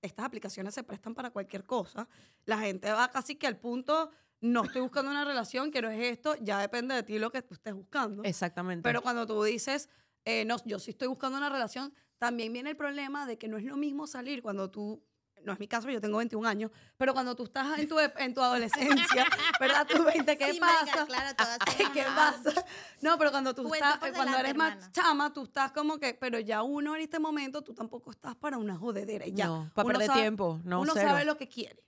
estas 0.03 0.25
aplicaciones 0.25 0.75
se 0.75 0.83
prestan 0.83 1.15
para 1.15 1.31
cualquier 1.31 1.65
cosa. 1.65 2.07
La 2.45 2.59
gente 2.59 2.91
va 2.91 3.09
casi 3.09 3.35
que 3.35 3.47
al 3.47 3.57
punto, 3.57 4.11
no 4.41 4.63
estoy 4.63 4.81
buscando 4.81 5.09
una 5.11 5.25
relación, 5.25 5.71
quiero 5.71 5.89
es 5.89 5.99
esto, 5.99 6.35
ya 6.41 6.59
depende 6.59 6.93
de 6.95 7.03
ti 7.03 7.17
lo 7.19 7.31
que 7.31 7.41
tú 7.41 7.53
estés 7.55 7.73
buscando. 7.73 8.23
exactamente. 8.23 8.83
Pero 8.83 9.01
cuando 9.01 9.25
tú 9.25 9.41
dices, 9.43 9.89
eh, 10.25 10.45
no, 10.45 10.57
yo 10.65 10.79
sí 10.79 10.91
estoy 10.91 11.07
buscando 11.07 11.37
una 11.37 11.49
relación, 11.49 11.93
también 12.17 12.53
viene 12.53 12.69
el 12.71 12.77
problema 12.77 13.25
de 13.25 13.37
que 13.37 13.47
no 13.47 13.57
es 13.57 13.63
lo 13.63 13.75
mismo 13.77 14.07
salir 14.07 14.41
cuando 14.41 14.69
tú, 14.69 15.03
no 15.43 15.53
es 15.53 15.59
mi 15.59 15.67
caso, 15.67 15.89
yo 15.89 15.99
tengo 16.01 16.17
21 16.17 16.47
años, 16.47 16.71
pero 16.97 17.13
cuando 17.13 17.35
tú 17.35 17.43
estás 17.43 17.77
en 17.77 17.87
tu, 17.87 17.97
en 17.99 18.33
tu 18.33 18.41
adolescencia, 18.41 19.25
¿verdad? 19.59 19.85
Tú 19.87 20.03
20, 20.03 20.37
¿qué 20.37 20.53
Sí, 20.53 20.59
pasa? 20.59 21.05
claro, 21.05 21.35
todas 21.35 21.57
¿Qué 21.93 22.03
pasa? 22.03 22.65
No, 23.01 23.17
pero 23.17 23.31
cuando 23.31 23.53
tú 23.53 23.63
Cuenta 23.63 23.93
estás, 23.95 23.99
cuando 24.11 24.19
delante, 24.31 24.39
eres 24.41 24.55
más 24.55 24.71
hermana. 24.73 24.91
chama, 24.91 25.33
tú 25.33 25.43
estás 25.43 25.71
como 25.71 25.97
que, 25.99 26.13
pero 26.13 26.39
ya 26.39 26.61
uno 26.63 26.95
en 26.95 27.01
este 27.01 27.19
momento, 27.19 27.61
tú 27.63 27.73
tampoco 27.73 28.11
estás 28.11 28.35
para 28.35 28.57
una 28.57 28.75
jodedera. 28.77 29.27
Ya. 29.27 29.45
no, 29.47 29.71
para 29.75 29.85
Uno 29.85 29.93
perder 29.93 30.07
sabe- 30.07 30.21
tiempo, 30.21 30.59
no 30.63 30.81
uno 30.81 30.93
cero. 30.93 31.09
sabe 31.09 31.25
lo 31.25 31.37
que 31.37 31.47
quiere. 31.47 31.83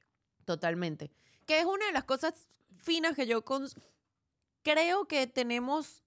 Totalmente. 0.46 1.12
Que 1.48 1.60
es 1.60 1.66
una 1.66 1.86
de 1.88 1.92
las 1.94 2.04
cosas 2.04 2.46
finas 2.84 3.16
que 3.16 3.26
yo 3.26 3.44
cons- 3.44 3.76
creo 4.62 5.08
que 5.08 5.26
tenemos 5.28 6.04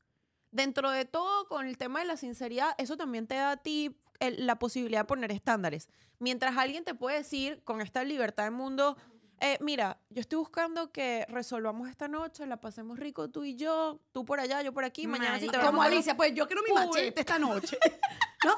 dentro 0.53 0.91
de 0.91 1.05
todo 1.05 1.49
con 1.49 1.67
el 1.67 1.77
tema 1.79 1.99
de 2.01 2.05
la 2.07 2.17
sinceridad, 2.17 2.75
eso 2.79 2.97
también 2.97 3.27
te 3.27 3.35
da 3.35 3.53
a 3.53 3.57
ti 3.57 3.97
el- 4.21 4.47
la 4.47 4.59
posibilidad 4.59 5.01
de 5.01 5.05
poner 5.07 5.33
estándares. 5.33 5.89
Mientras 6.19 6.57
alguien 6.57 6.85
te 6.85 6.95
puede 6.95 7.19
decir 7.19 7.63
con 7.65 7.81
esta 7.81 8.05
libertad 8.05 8.45
del 8.45 8.53
mundo, 8.53 8.97
eh, 9.41 9.57
mira, 9.63 9.99
yo 10.11 10.21
estoy 10.21 10.39
buscando 10.39 10.93
que 10.93 11.25
resolvamos 11.31 11.89
esta 11.89 12.09
noche, 12.09 12.47
la 12.47 12.59
pasemos 12.61 12.99
rico 12.99 13.31
tú 13.31 13.45
y 13.45 13.57
yo, 13.57 13.99
tú 14.13 14.27
por 14.27 14.39
allá, 14.41 14.61
yo 14.61 14.75
por 14.75 14.85
aquí, 14.85 15.07
mañana 15.07 15.39
si 15.41 15.49
te 15.49 15.59
Como 15.59 15.79
con- 15.79 15.87
Alicia, 15.87 16.15
pues 16.17 16.35
yo 16.35 16.47
quiero 16.47 16.63
mi 16.63 16.73
machete 16.73 17.21
esta 17.21 17.39
noche. 17.39 17.79
¿No? 18.45 18.57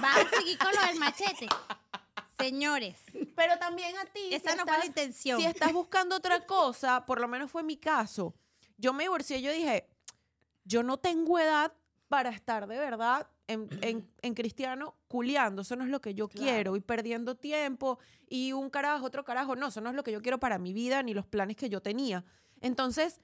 Vamos 0.00 0.32
a 0.32 0.36
seguir 0.36 0.58
con 0.58 0.68
lo 0.72 0.86
del 0.86 0.98
machete. 1.00 1.48
Señores, 2.42 2.98
Pero 3.36 3.58
también 3.58 3.96
a 3.98 4.04
ti. 4.06 4.32
esa 4.34 4.52
si 4.52 4.56
no 4.58 4.62
fue 4.64 4.72
la 4.72 4.78
estás- 4.78 4.86
intención. 4.88 5.40
Si 5.40 5.46
estás 5.46 5.72
buscando 5.72 6.16
otra 6.16 6.46
cosa, 6.46 7.04
por 7.06 7.20
lo 7.20 7.28
menos 7.28 7.50
fue 7.50 7.62
mi 7.62 7.76
caso. 7.76 8.34
Yo 8.76 8.92
me 8.92 9.04
divorcié 9.04 9.38
y 9.38 9.42
yo 9.42 9.52
dije, 9.52 9.88
yo 10.64 10.82
no 10.82 10.98
tengo 10.98 11.38
edad 11.38 11.72
para 12.08 12.30
estar 12.30 12.66
de 12.66 12.78
verdad 12.78 13.28
en, 13.46 13.68
en- 13.82 14.08
en 14.22 14.34
cristiano 14.34 14.96
culiando. 15.08 15.62
Eso 15.62 15.76
no 15.76 15.84
es 15.84 15.90
lo 15.90 16.00
que 16.00 16.14
yo 16.14 16.28
Claro. 16.28 16.44
quiero. 16.50 16.76
Y 16.76 16.80
perdiendo 16.80 17.36
tiempo 17.36 17.98
y 18.28 18.52
un 18.52 18.70
carajo, 18.70 19.06
otro 19.06 19.24
carajo. 19.24 19.56
No, 19.56 19.68
eso 19.68 19.80
no 19.80 19.90
es 19.90 19.94
lo 19.96 20.02
que 20.02 20.12
yo 20.12 20.22
quiero 20.22 20.38
para 20.38 20.58
mi 20.58 20.72
vida 20.72 21.02
ni 21.02 21.14
los 21.14 21.26
planes 21.26 21.56
que 21.56 21.68
yo 21.68 21.80
tenía. 21.80 22.24
Entonces, 22.60 23.20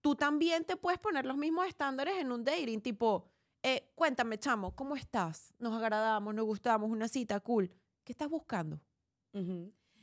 tú 0.00 0.14
también 0.14 0.64
te 0.64 0.76
puedes 0.76 1.00
poner 1.00 1.24
los 1.26 1.36
mismos 1.36 1.66
estándares 1.66 2.16
en 2.18 2.30
un 2.32 2.44
dating. 2.44 2.80
Tipo, 2.80 3.26
eh, 3.62 3.90
cuéntame, 3.94 4.38
chamo, 4.38 4.74
¿cómo 4.76 4.94
estás? 4.96 5.52
Nos 5.58 5.74
agradamos, 5.74 6.34
nos 6.34 6.44
gustamos, 6.44 6.90
una 6.90 7.08
cita, 7.08 7.40
cool. 7.40 7.70
¿Qué 8.06 8.12
estás 8.12 8.28
buscando? 8.30 8.80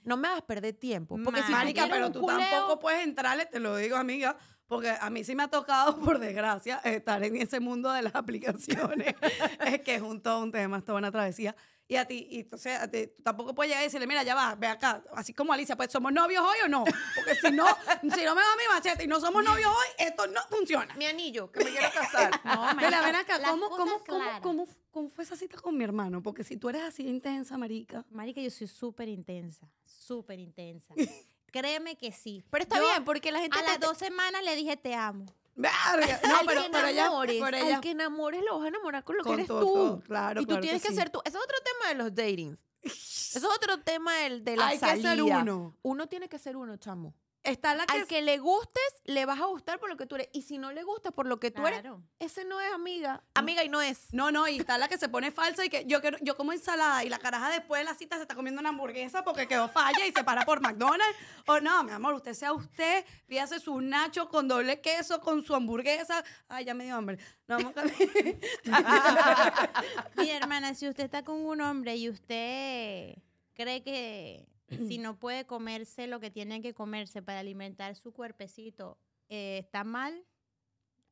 No 0.04 0.18
me 0.18 0.28
hagas 0.28 0.42
perder 0.42 0.74
tiempo. 0.76 1.18
Porque 1.24 1.42
si 1.44 1.52
Marica, 1.54 1.88
pero 1.90 2.12
tú 2.12 2.20
culeo- 2.20 2.38
tampoco 2.38 2.78
puedes 2.80 3.02
entrarle, 3.04 3.46
te 3.46 3.60
lo 3.62 3.78
digo, 3.78 3.96
amiga, 3.96 4.38
Porque 4.68 4.90
a 4.90 5.10
mí 5.10 5.24
sí 5.24 5.36
me 5.36 5.44
ha 5.44 5.48
tocado, 5.50 5.98
por 6.02 6.20
desgracia, 6.20 6.78
estar 6.84 7.24
en 7.24 7.38
ese 7.38 7.60
mundo 7.62 7.92
de 7.92 8.02
las 8.02 8.16
aplicaciones, 8.16 9.16
es 9.66 9.82
que 9.82 9.96
es 9.96 10.02
un 10.02 10.22
todo 10.22 10.42
un 10.44 10.52
tema, 10.52 10.78
es 10.80 10.86
toda 10.86 10.98
una 10.98 11.12
travesía. 11.12 11.56
Y 11.88 11.96
a 11.98 12.06
ti, 12.06 12.28
y 12.30 12.40
entonces 12.42 12.80
a 12.80 12.90
ti, 12.90 13.08
tú 13.08 13.22
tampoco 13.24 13.54
puedes 13.56 13.70
llegar 13.70 13.84
y 13.84 13.88
decirle, 13.88 14.08
mira, 14.08 14.24
ya 14.24 14.36
va, 14.36 14.56
ve 14.56 14.68
acá, 14.68 15.04
así 15.16 15.34
como 15.34 15.54
Alicia, 15.54 15.76
pues 15.78 15.92
somos 15.92 16.12
novios 16.12 16.44
hoy 16.44 16.58
o 16.66 16.68
no. 16.70 16.84
Porque 17.16 17.36
si 17.36 17.52
no, 17.52 17.66
si 18.02 18.24
no 18.26 18.36
me 18.36 18.42
va 18.42 18.56
mi 18.58 18.74
machete 18.74 19.04
y 19.04 19.08
no 19.08 19.20
somos 19.20 19.44
novios 19.44 19.68
hoy, 19.70 20.06
esto 20.06 20.28
no 20.28 20.42
funciona. 20.50 20.94
Mi 20.96 21.06
anillo, 21.06 21.52
que 21.52 21.64
me 21.64 21.72
quiero 21.72 21.90
casar. 21.94 22.32
No, 22.46 22.74
Mira, 22.76 23.02
marica, 23.02 23.06
ven 23.06 23.16
acá, 23.16 23.40
¿cómo, 23.50 23.70
cómo, 23.70 24.04
cómo, 24.06 24.42
cómo, 24.42 24.68
cómo 24.94 25.10
fue 25.10 25.26
esa 25.26 25.36
cita 25.36 25.58
con 25.60 25.76
mi 25.78 25.84
hermano? 25.84 26.24
Porque 26.24 26.44
si 26.46 26.56
tú 26.56 26.70
eres 26.70 26.84
así 26.84 27.04
de 27.04 27.10
intensa, 27.10 27.58
marica. 27.58 28.06
Marica, 28.12 28.40
yo 28.40 28.50
soy 28.50 28.68
súper 28.68 29.10
intensa, 29.10 29.68
súper 29.84 30.40
intensa. 30.40 30.94
Créeme 31.52 31.98
que 31.98 32.12
sí. 32.12 32.44
Pero 32.50 32.64
está 32.64 32.78
Yo 32.78 32.84
bien, 32.88 33.04
porque 33.04 33.32
la 33.32 33.40
gente 33.40 33.58
A 33.58 33.62
te- 33.62 33.68
las 33.68 33.80
dos 33.80 33.98
semanas 33.98 34.44
le 34.44 34.56
dije 34.56 34.78
te 34.78 34.96
amo. 34.96 35.26
Verga. 35.56 35.72
No, 36.28 36.38
al 36.40 36.46
pero, 36.48 36.64
que 36.64 36.70
pero 36.72 36.88
ella, 36.88 37.02
enamores, 37.06 37.42
al 37.44 37.82
que 37.82 37.92
enamores 37.92 38.44
lo 38.44 38.56
vas 38.58 38.66
a 38.66 38.68
enamorar 38.70 39.04
con 39.04 39.18
lo 39.18 39.24
Con 39.24 39.32
que 39.32 39.42
eres 39.42 39.48
todo, 39.48 39.60
tú. 39.62 39.74
todo, 39.74 40.00
claro, 40.02 40.42
y 40.42 40.46
tú 40.46 40.48
claro 40.48 40.62
tienes 40.62 40.82
que 40.82 40.88
que, 40.88 40.94
sí. 40.94 41.00
ser 41.00 41.10
tú. 41.10 41.20
Ese 41.26 41.38
es 41.38 41.44
otro 41.44 41.58
tema 41.64 41.90
de 41.90 41.96
los 41.96 42.16
datings. 42.16 42.58
Ese 42.84 43.38
es 43.40 43.44
otro 43.46 43.80
tema 43.82 44.16
del, 44.18 44.44
de 44.44 44.58
la 44.58 44.68
Hay 44.68 44.80
que 44.80 44.86
salida. 44.86 45.10
ser 45.12 45.22
uno. 45.24 45.78
Uno 45.84 46.08
tiene 46.08 46.28
que 46.30 46.40
ser 46.40 46.56
uno, 46.58 46.78
chamo. 46.78 47.14
Está 47.44 47.76
la 47.76 47.86
que, 47.86 47.98
Al 47.98 48.08
que 48.08 48.22
le 48.22 48.38
gustes, 48.38 49.02
le 49.06 49.26
vas 49.26 49.42
a 49.42 49.46
gustar 49.46 49.80
por 49.80 49.90
lo 49.90 49.98
que 49.98 50.06
tú 50.06 50.16
eres. 50.16 50.30
Y 50.34 50.44
si 50.44 50.58
no 50.58 50.72
le 50.72 50.84
gusta 50.84 51.12
por 51.12 51.28
lo 51.28 51.40
que 51.40 51.52
tú 51.52 51.66
eres, 51.68 51.82
Claro. 51.82 52.02
ese 52.20 52.46
no 52.46 52.62
es 52.62 52.72
amiga. 52.74 53.22
Amiga 53.34 53.64
y 53.64 53.70
no 53.70 53.82
es. 53.82 54.14
No, 54.14 54.32
no, 54.32 54.48
y 54.48 54.60
está 54.60 54.78
la 54.78 54.88
que 54.88 54.98
se 54.98 55.10
pone 55.10 55.32
falsa 55.32 55.66
y 55.66 55.70
que 55.70 55.86
yo 55.86 56.00
quiero, 56.02 56.18
yo 56.22 56.38
como 56.38 56.54
ensalada 56.54 57.04
y 57.04 57.10
la 57.10 57.20
caraja 57.20 57.50
después 57.50 57.82
de 57.82 57.86
la 57.86 57.96
cita 57.96 58.16
se 58.16 58.22
está 58.24 58.36
comiendo 58.36 58.62
una 58.62 58.70
hamburguesa 58.70 59.24
porque 59.24 59.48
quedó 59.48 59.68
falla 59.68 60.06
y 60.08 60.12
se 60.12 60.24
para 60.24 60.46
por 60.46 60.62
McDonald's. 60.62 61.18
O 61.48 61.60
no, 61.60 61.84
mi 61.84 61.92
amor, 61.92 62.14
usted 62.14 62.34
sea 62.34 62.54
usted, 62.54 63.06
pídase 63.28 63.60
su 63.60 63.80
nacho 63.82 64.30
con 64.30 64.48
doble 64.48 64.80
queso, 64.82 65.20
con 65.20 65.44
su 65.44 65.54
hamburguesa. 65.54 66.24
Ay, 66.48 66.66
ya 66.66 66.74
me 66.74 66.86
dio 66.86 66.96
hambre. 66.96 67.18
No, 67.48 67.58
vamos 67.58 67.74
a 67.76 67.84
Mi 70.16 70.30
hermana, 70.30 70.74
si 70.76 70.88
usted 70.88 71.04
está 71.04 71.24
con 71.24 71.46
un 71.46 71.60
hombre 71.62 71.96
y 71.98 72.10
usted 72.10 73.16
cree 73.54 73.84
que 73.84 74.48
si 74.70 74.98
no 74.98 75.20
puede 75.20 75.46
comerse 75.46 76.08
lo 76.08 76.20
que 76.20 76.32
tiene 76.32 76.62
que 76.62 76.74
comerse 76.74 77.22
para 77.22 77.40
alimentar 77.40 77.96
su 77.96 78.12
cuerpecito, 78.14 78.98
eh, 79.30 79.60
está 79.60 79.84
mal, 79.84 80.26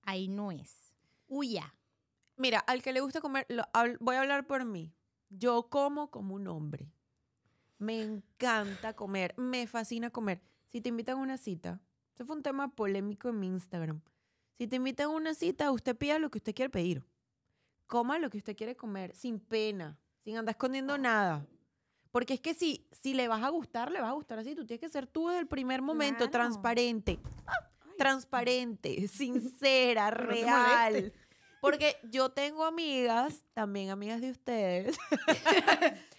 ahí 0.04 0.28
no 0.28 0.52
es. 0.52 0.94
Huya. 1.28 1.76
Mira, 2.38 2.60
al 2.60 2.82
que 2.82 2.94
le 2.94 3.02
gusta 3.02 3.22
comer, 3.22 3.46
lo- 3.50 3.64
voy 4.00 4.16
a 4.16 4.22
hablar 4.22 4.48
por 4.48 4.66
mí. 4.66 4.94
Yo 5.30 5.70
como 5.70 6.10
como 6.12 6.36
un 6.36 6.48
hombre. 6.48 6.92
Me 7.78 8.02
encanta 8.02 8.96
comer, 8.96 9.34
me 9.38 9.66
fascina 9.68 10.10
comer. 10.10 10.42
Si 10.68 10.82
te 10.82 10.90
invitan 10.90 11.18
a 11.18 11.22
una 11.22 11.38
cita, 11.38 11.82
ese 12.14 12.26
fue 12.26 12.36
un 12.36 12.44
tema 12.44 12.74
polémico 12.76 13.30
en 13.30 13.40
mi 13.40 13.48
Instagram. 13.48 14.02
Si 14.58 14.68
te 14.68 14.76
invitan 14.78 15.08
a 15.08 15.10
una 15.10 15.34
cita, 15.34 15.72
usted 15.72 15.96
pida 15.98 16.20
lo 16.20 16.30
que 16.30 16.38
usted 16.38 16.54
quiere 16.54 16.70
pedir. 16.70 17.04
Coma 17.88 18.20
lo 18.20 18.30
que 18.30 18.38
usted 18.38 18.56
quiere 18.56 18.76
comer, 18.76 19.16
sin 19.16 19.40
pena, 19.40 19.98
sin 20.24 20.38
andar 20.38 20.54
escondiendo 20.54 20.98
nada. 20.98 21.46
Porque 22.12 22.34
es 22.34 22.40
que 22.42 22.54
si, 22.54 22.88
si 22.92 23.14
le 23.14 23.28
vas 23.28 23.42
a 23.44 23.50
gustar, 23.50 23.92
le 23.92 24.02
vas 24.02 24.10
a 24.10 24.14
gustar 24.14 24.40
así. 24.40 24.54
Tú 24.56 24.66
tienes 24.66 24.82
que 24.82 24.90
ser 24.90 25.08
tú 25.08 25.28
desde 25.30 25.40
el 25.42 25.48
primer 25.48 25.82
momento, 25.82 26.18
Claro. 26.30 26.32
transparente. 26.32 27.20
Transparente, 27.98 29.08
sincera, 29.08 30.10
no 30.12 30.18
real. 30.18 31.14
Porque 31.62 31.98
yo 32.04 32.30
tengo 32.32 32.66
amigas, 32.66 33.44
también 33.54 33.92
amigas 33.92 34.22
de 34.22 34.32
ustedes. 34.32 34.98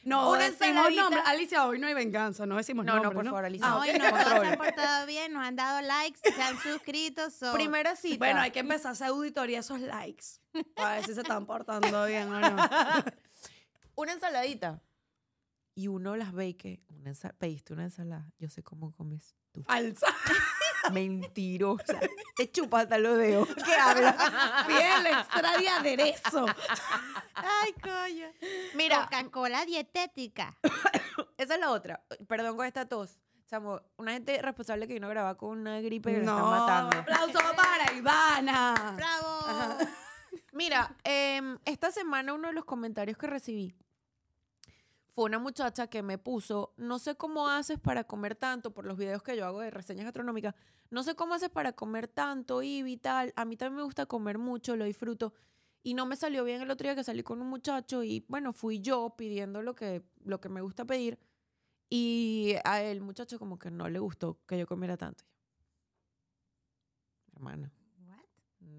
No, 0.04 0.32
Una 0.32 0.50
decimos 0.50 0.92
nombre. 0.96 1.20
Alicia, 1.26 1.64
hoy 1.64 1.78
no 1.78 1.86
hay 1.86 1.94
venganza, 1.94 2.44
no 2.44 2.56
decimos 2.56 2.84
No, 2.84 2.96
no, 2.96 3.02
nombre, 3.04 3.14
por 3.18 3.24
favor, 3.26 3.44
Alicia. 3.44 3.64
Ah, 3.68 3.84
No, 3.98 4.10
no 4.10 4.10
todos 4.24 4.40
se 4.40 4.46
han 4.48 4.58
portado 4.58 5.06
bien, 5.06 5.32
nos 5.32 5.44
han 5.46 5.54
dado 5.54 5.80
likes, 5.80 6.18
se 6.28 6.42
han 6.42 6.58
suscrito. 6.58 7.30
so- 7.30 7.52
Primera 7.52 7.94
cita. 7.94 8.16
Bueno, 8.18 8.40
hay 8.40 8.50
que 8.50 8.58
empezar 8.58 8.88
a 8.88 8.92
hacer 8.94 9.06
auditoría 9.06 9.60
esos 9.60 9.78
likes. 9.78 10.24
Para 10.74 10.96
ver 10.96 11.04
si 11.04 11.14
se 11.14 11.20
están 11.20 11.46
portando 11.46 12.04
bien 12.06 12.32
o 12.32 12.40
no. 12.40 12.56
una 13.94 14.12
ensaladita. 14.14 14.80
Y 15.74 15.88
uno 15.88 16.16
las 16.16 16.32
ve 16.32 16.48
y 16.48 16.54
que 16.54 16.82
una 16.90 17.12
pediste 17.38 17.72
una 17.72 17.84
ensalada. 17.84 18.30
Yo 18.38 18.48
sé 18.48 18.62
cómo 18.62 18.92
comes 18.92 19.36
tú. 19.52 19.62
Falsa. 19.64 20.06
Mentirosa. 20.92 21.98
Te 22.36 22.50
chupas 22.50 22.84
hasta 22.84 22.98
los 22.98 23.16
dedos. 23.16 23.48
¿Qué 23.64 23.74
habla? 23.74 24.64
Piel 24.66 25.06
extra 25.06 25.58
de 25.58 25.68
aderezo. 25.68 26.46
Ay, 27.34 27.72
coño. 27.80 28.26
Mira, 28.74 29.04
Coca-Cola 29.04 29.64
dietética. 29.64 30.58
esa 31.38 31.54
es 31.54 31.60
la 31.60 31.70
otra. 31.70 32.04
Perdón 32.28 32.56
con 32.56 32.66
esta 32.66 32.86
tos. 32.88 33.18
Chamo, 33.46 33.80
una 33.96 34.12
gente 34.12 34.40
responsable 34.40 34.86
que 34.88 34.94
vino 34.94 35.06
a 35.06 35.10
grabar 35.10 35.36
con 35.36 35.50
una 35.58 35.80
gripe 35.80 36.12
que 36.14 36.20
No, 36.20 36.38
lo 36.38 36.56
está 36.56 36.84
matando. 36.84 36.98
aplauso 36.98 37.38
para 37.54 37.92
Ivana. 37.92 38.94
¡Bravo! 38.96 39.78
Mira, 40.52 40.96
em, 41.04 41.58
esta 41.64 41.90
semana 41.90 42.32
uno 42.34 42.48
de 42.48 42.54
los 42.54 42.64
comentarios 42.64 43.18
que 43.18 43.26
recibí 43.26 43.74
fue 45.14 45.24
una 45.24 45.38
muchacha 45.38 45.88
que 45.88 46.02
me 46.02 46.18
puso, 46.18 46.72
no 46.76 46.98
sé 46.98 47.16
cómo 47.16 47.48
haces 47.48 47.78
para 47.78 48.04
comer 48.04 48.34
tanto, 48.34 48.72
por 48.72 48.86
los 48.86 48.96
videos 48.96 49.22
que 49.22 49.36
yo 49.36 49.44
hago 49.44 49.60
de 49.60 49.70
reseñas 49.70 50.04
gastronómicas, 50.04 50.54
no 50.90 51.02
sé 51.02 51.14
cómo 51.14 51.34
haces 51.34 51.50
para 51.50 51.72
comer 51.72 52.08
tanto 52.08 52.62
y 52.62 52.82
vital, 52.82 53.32
a 53.36 53.44
mí 53.44 53.56
también 53.56 53.76
me 53.76 53.82
gusta 53.82 54.06
comer 54.06 54.38
mucho, 54.38 54.76
lo 54.76 54.84
disfruto, 54.84 55.34
y 55.82 55.94
no 55.94 56.06
me 56.06 56.16
salió 56.16 56.44
bien 56.44 56.62
el 56.62 56.70
otro 56.70 56.86
día 56.86 56.94
que 56.94 57.04
salí 57.04 57.22
con 57.22 57.42
un 57.42 57.48
muchacho 57.48 58.02
y 58.04 58.24
bueno, 58.28 58.52
fui 58.52 58.80
yo 58.80 59.14
pidiendo 59.16 59.62
lo 59.62 59.74
que, 59.74 60.02
lo 60.24 60.40
que 60.40 60.48
me 60.48 60.62
gusta 60.62 60.84
pedir, 60.86 61.18
y 61.90 62.54
a 62.64 62.82
el 62.82 63.02
muchacho 63.02 63.38
como 63.38 63.58
que 63.58 63.70
no 63.70 63.88
le 63.88 63.98
gustó 63.98 64.38
que 64.46 64.58
yo 64.58 64.66
comiera 64.66 64.96
tanto. 64.96 65.24
Hermana? 67.34 67.70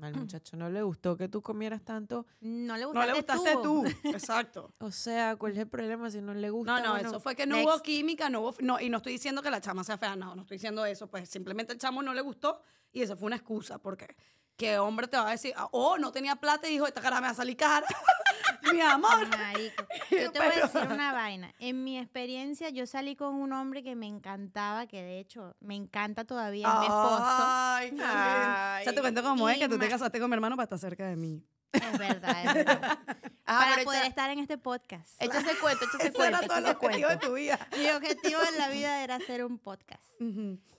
Al 0.04 0.16
muchacho 0.16 0.58
no 0.58 0.70
le 0.70 0.82
gustó 0.84 1.16
que 1.18 1.28
tú 1.28 1.42
comieras 1.42 1.82
tanto. 1.84 2.26
No 2.42 2.76
le 2.76 2.84
No 2.84 2.88
gustaste, 2.90 3.08
le 3.12 3.18
gustaste 3.18 3.58
tú. 3.64 3.84
Exacto. 4.16 4.74
O 4.80 4.92
sea, 4.92 5.36
¿cuál 5.36 5.54
es 5.54 5.58
el 5.60 5.68
problema 5.68 6.10
si 6.10 6.22
no 6.22 6.34
le 6.34 6.50
gusta? 6.50 6.80
No, 6.80 6.84
no, 6.86 6.92
Bueno, 6.94 7.10
eso 7.10 7.20
fue 7.20 7.36
que 7.36 7.46
no 7.46 7.56
next. 7.56 7.70
hubo 7.70 7.82
química, 7.82 8.30
no 8.30 8.42
hubo, 8.42 8.56
no, 8.62 8.80
y 8.80 8.90
no 8.90 8.98
estoy 8.98 9.14
diciendo 9.14 9.42
que 9.42 9.50
la 9.50 9.62
chama 9.62 9.84
sea 9.84 9.98
fea, 9.98 10.16
no, 10.16 10.36
no 10.36 10.42
estoy 10.44 10.56
diciendo 10.56 10.86
eso, 10.86 11.08
pues 11.10 11.30
simplemente 11.30 11.74
el 11.74 11.80
chamo 11.80 12.02
no 12.04 12.14
le 12.14 12.22
gustó 12.22 12.62
y 12.92 13.02
eso 13.02 13.16
fue 13.16 13.28
una 13.28 13.36
excusa, 13.38 13.80
porque 13.80 14.16
qué 14.58 14.78
hombre 14.78 15.08
te 15.08 15.18
va 15.18 15.28
a 15.28 15.32
decir, 15.32 15.54
ah, 15.56 15.68
oh, 15.72 15.98
no 15.98 16.12
tenía 16.12 16.36
plata 16.36 16.68
y 16.68 16.72
dijo, 16.72 16.88
esta 16.88 17.02
cara 17.02 17.18
me 17.18 17.28
va 17.28 17.32
a 17.32 17.36
salir 17.36 17.58
cara. 17.58 17.86
Mi 18.74 18.82
amor. 18.82 19.28
Marico. 19.28 19.86
Yo 20.10 20.32
te 20.32 20.40
voy 20.40 20.48
a 20.48 20.68
decir 20.68 20.82
una 20.90 21.12
vaina. 21.12 21.54
En 21.60 21.84
mi 21.84 22.00
experiencia, 22.00 22.70
yo 22.70 22.86
salí 22.88 23.16
con 23.16 23.36
un 23.36 23.52
hombre 23.54 23.84
que 23.84 23.96
me 23.96 24.08
encantaba, 24.08 24.88
que 24.88 25.02
de 25.02 25.20
hecho 25.20 25.56
me 25.60 25.76
encanta 25.76 26.24
todavía, 26.24 26.68
es 26.68 26.80
mi 26.80 26.86
esposo. 26.86 27.24
Ay, 27.26 27.92
qué. 27.92 28.04
Ay. 28.04 28.86
Ya 28.86 28.94
te 28.94 29.02
cuento 29.02 29.22
cómo 29.22 29.50
es 29.50 29.60
que 29.60 29.68
tú 29.68 29.78
te 29.78 29.90
casaste 29.90 30.20
con 30.20 30.30
mi 30.30 30.36
hermano 30.36 30.56
para 30.56 30.64
estar 30.64 30.80
cerca 30.80 31.08
de 31.08 31.16
mí. 31.16 31.46
Es 31.74 31.98
verdad, 31.98 32.46
es 32.46 32.54
verdad. 32.54 33.00
Ah, 33.56 33.60
Para 33.72 33.84
poder 33.84 34.02
echa- 34.02 34.08
estar 34.10 34.30
en 34.30 34.40
este 34.40 34.58
podcast. 34.58 35.22
echa 35.22 35.40
ese 35.40 35.52
Eso 35.52 35.60
cuento, 35.62 35.86
era 36.24 36.42
todo 36.42 36.58
el 36.58 36.66
objetivo 36.66 37.10
de 37.10 37.18
tu 37.18 37.34
vida. 37.34 37.68
Mi 37.78 37.90
objetivo 37.92 38.42
en 38.52 38.58
la 38.58 38.70
vida 38.70 39.04
era 39.04 39.16
hacer 39.16 39.44
un 39.46 39.58
podcast. 39.60 40.04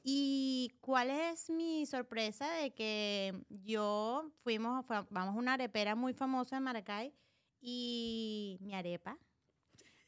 ¿Y 0.02 0.72
cuál 0.80 1.10
es 1.10 1.48
mi 1.50 1.86
sorpresa 1.86 2.50
de 2.50 2.74
que 2.74 3.34
yo 3.48 4.30
fuimos, 4.42 4.84
vamos 5.10 5.34
a 5.34 5.38
una 5.38 5.54
arepera 5.54 5.94
muy 5.94 6.12
famosa 6.12 6.56
en 6.58 6.62
Maracay 6.64 7.14
y 7.60 8.58
mi 8.60 8.74
arepa 8.74 9.16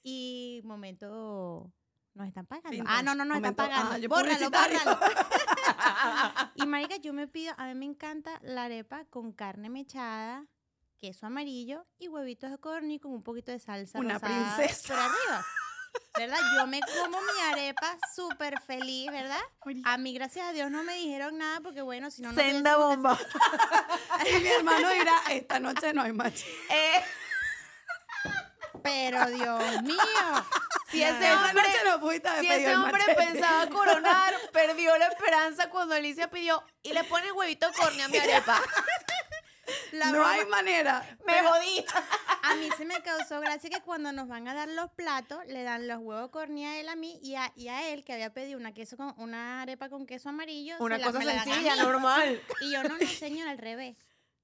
y 0.02 0.60
momento 0.64 1.72
nos 2.14 2.28
están 2.28 2.46
pagando. 2.46 2.84
Ah, 2.86 3.02
no, 3.02 3.14
no, 3.14 3.24
nos 3.24 3.36
están 3.38 3.54
Momento- 3.54 3.62
pagando. 3.62 3.94
ah, 3.94 4.08
bórralo, 4.08 4.50
bórralo. 4.50 5.00
y 6.54 6.66
marica, 6.66 6.96
yo 6.96 7.12
me 7.12 7.26
pido, 7.28 7.54
a 7.58 7.66
mí 7.66 7.74
me 7.74 7.84
encanta 7.86 8.38
la 8.42 8.64
arepa 8.64 9.04
con 9.06 9.32
carne 9.32 9.68
mechada, 9.68 10.46
queso 11.00 11.26
amarillo 11.26 11.86
y 11.98 12.08
huevitos 12.08 12.50
de 12.50 12.58
codorniz 12.58 13.00
con 13.00 13.12
un 13.12 13.22
poquito 13.22 13.52
de 13.52 13.58
salsa 13.58 13.98
Una 13.98 14.14
rosada 14.14 14.56
princesa. 14.56 14.88
por 14.88 14.98
arriba. 15.02 15.46
¿Verdad? 16.18 16.38
Yo 16.56 16.66
me 16.66 16.80
como 16.80 17.20
mi 17.22 17.40
arepa 17.52 17.96
súper 18.14 18.60
feliz, 18.60 19.10
¿verdad? 19.10 19.40
A 19.84 19.96
mí, 19.96 20.12
gracias 20.14 20.46
a 20.46 20.52
Dios, 20.52 20.70
no 20.70 20.82
me 20.82 20.94
dijeron 20.94 21.38
nada 21.38 21.60
porque, 21.60 21.80
bueno, 21.82 22.10
si 22.10 22.20
no, 22.22 22.32
no 22.32 22.40
Senda 22.40 22.76
bomba. 22.76 23.18
Y 24.26 24.38
mi 24.42 24.48
hermano 24.48 24.90
dirá, 24.90 25.14
esta 25.30 25.58
noche 25.58 25.92
no 25.94 26.02
hay 26.02 26.12
match. 26.12 26.42
Eh, 26.70 27.02
Pero, 28.82 29.26
Dios 29.30 29.82
mío. 29.82 29.96
si 30.90 31.02
ese 31.02 31.18
Esa 31.18 31.46
hombre, 31.46 31.62
noche 31.62 31.78
no 31.86 32.00
pudiste 32.00 32.28
haber 32.28 32.40
si 32.42 32.48
pedido 32.48 32.60
ese 32.68 32.70
el 32.72 32.76
hombre 32.84 33.02
machete. 33.06 33.26
pensaba 33.32 33.66
coronar, 33.68 34.34
perdió 34.52 34.96
la 34.98 35.06
esperanza 35.06 35.70
cuando 35.70 35.94
Alicia 35.94 36.30
pidió 36.30 36.62
y 36.82 36.92
le 36.92 37.04
pone 37.04 37.32
huevito 37.32 37.68
corne 37.72 38.02
a 38.02 38.08
mi 38.08 38.16
arepa. 38.18 38.60
La 39.92 40.06
no 40.06 40.12
broma- 40.18 40.32
hay 40.32 40.46
manera. 40.46 41.18
Me 41.26 41.34
jodí. 41.42 41.84
A 42.42 42.54
mí 42.56 42.68
se 42.76 42.84
me 42.84 43.00
causó 43.02 43.40
gracia 43.40 43.70
que 43.70 43.80
cuando 43.80 44.12
nos 44.12 44.28
van 44.28 44.46
a 44.48 44.54
dar 44.54 44.68
los 44.68 44.90
platos, 44.92 45.38
le 45.46 45.62
dan 45.62 45.88
los 45.88 45.98
huevos 45.98 46.30
corní 46.30 46.64
a 46.66 46.78
él 46.80 46.88
a 46.88 46.96
mí 46.96 47.18
y 47.22 47.34
a, 47.34 47.52
y 47.56 47.68
a 47.68 47.88
él, 47.90 48.04
que 48.04 48.12
había 48.12 48.32
pedido 48.32 48.58
una, 48.58 48.72
queso 48.72 48.96
con, 48.96 49.14
una 49.18 49.62
arepa 49.62 49.88
con 49.88 50.06
queso 50.06 50.28
amarillo. 50.28 50.76
Una 50.78 50.98
se 50.98 51.04
cosa 51.04 51.24
la 51.24 51.44
sencilla, 51.44 51.76
normal. 51.76 52.40
Y 52.60 52.72
yo 52.72 52.82
no, 52.84 52.96
no, 52.98 53.06
señor, 53.06 53.48
al 53.48 53.58
revés. 53.58 53.96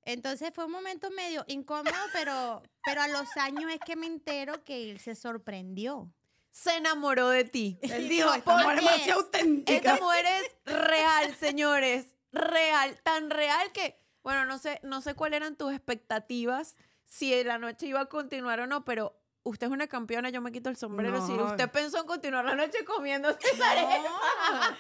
Entonces 0.04 0.50
fue 0.54 0.64
un 0.64 0.72
momento 0.72 1.10
medio 1.10 1.44
incómodo, 1.46 1.94
pero, 2.12 2.62
pero 2.84 3.02
a 3.02 3.08
los 3.08 3.36
años 3.36 3.70
es 3.72 3.78
que 3.86 3.94
me 3.94 4.06
entero 4.06 4.64
que 4.64 4.90
él 4.90 4.98
se 4.98 5.14
sorprendió. 5.14 6.12
Se 6.50 6.76
enamoró 6.76 7.28
de 7.30 7.44
ti. 7.44 7.78
Él 7.82 8.08
dijo, 8.10 8.30
esta 8.34 8.44
¿Por 8.44 8.62
mujer 8.62 8.78
es 8.78 8.82
qué? 8.84 8.90
demasiado 8.90 9.20
auténtica. 9.20 9.92
Esta 9.94 10.04
mujer 10.04 10.26
es 10.26 10.74
real, 10.74 11.34
señores. 11.36 12.06
real, 12.32 13.00
tan 13.02 13.30
real 13.30 13.72
que, 13.72 13.96
bueno, 14.22 14.44
no 14.46 14.58
sé, 14.58 14.80
no 14.82 15.00
sé 15.00 15.14
cuáles 15.14 15.38
eran 15.38 15.56
tus 15.56 15.72
expectativas, 15.72 16.76
si 17.04 17.42
la 17.44 17.58
noche 17.58 17.86
iba 17.86 18.00
a 18.00 18.06
continuar 18.06 18.60
o 18.60 18.66
no, 18.66 18.84
pero 18.84 19.21
usted 19.44 19.66
es 19.66 19.72
una 19.72 19.86
campeona, 19.86 20.30
yo 20.30 20.40
me 20.40 20.52
quito 20.52 20.68
el 20.70 20.76
sombrero. 20.76 21.24
Si 21.26 21.32
No. 21.32 21.46
usted 21.46 21.70
pensó 21.70 22.00
en 22.00 22.06
continuar 22.06 22.44
la 22.44 22.54
noche 22.54 22.84
comiendo 22.84 23.28
arepa. 23.28 24.76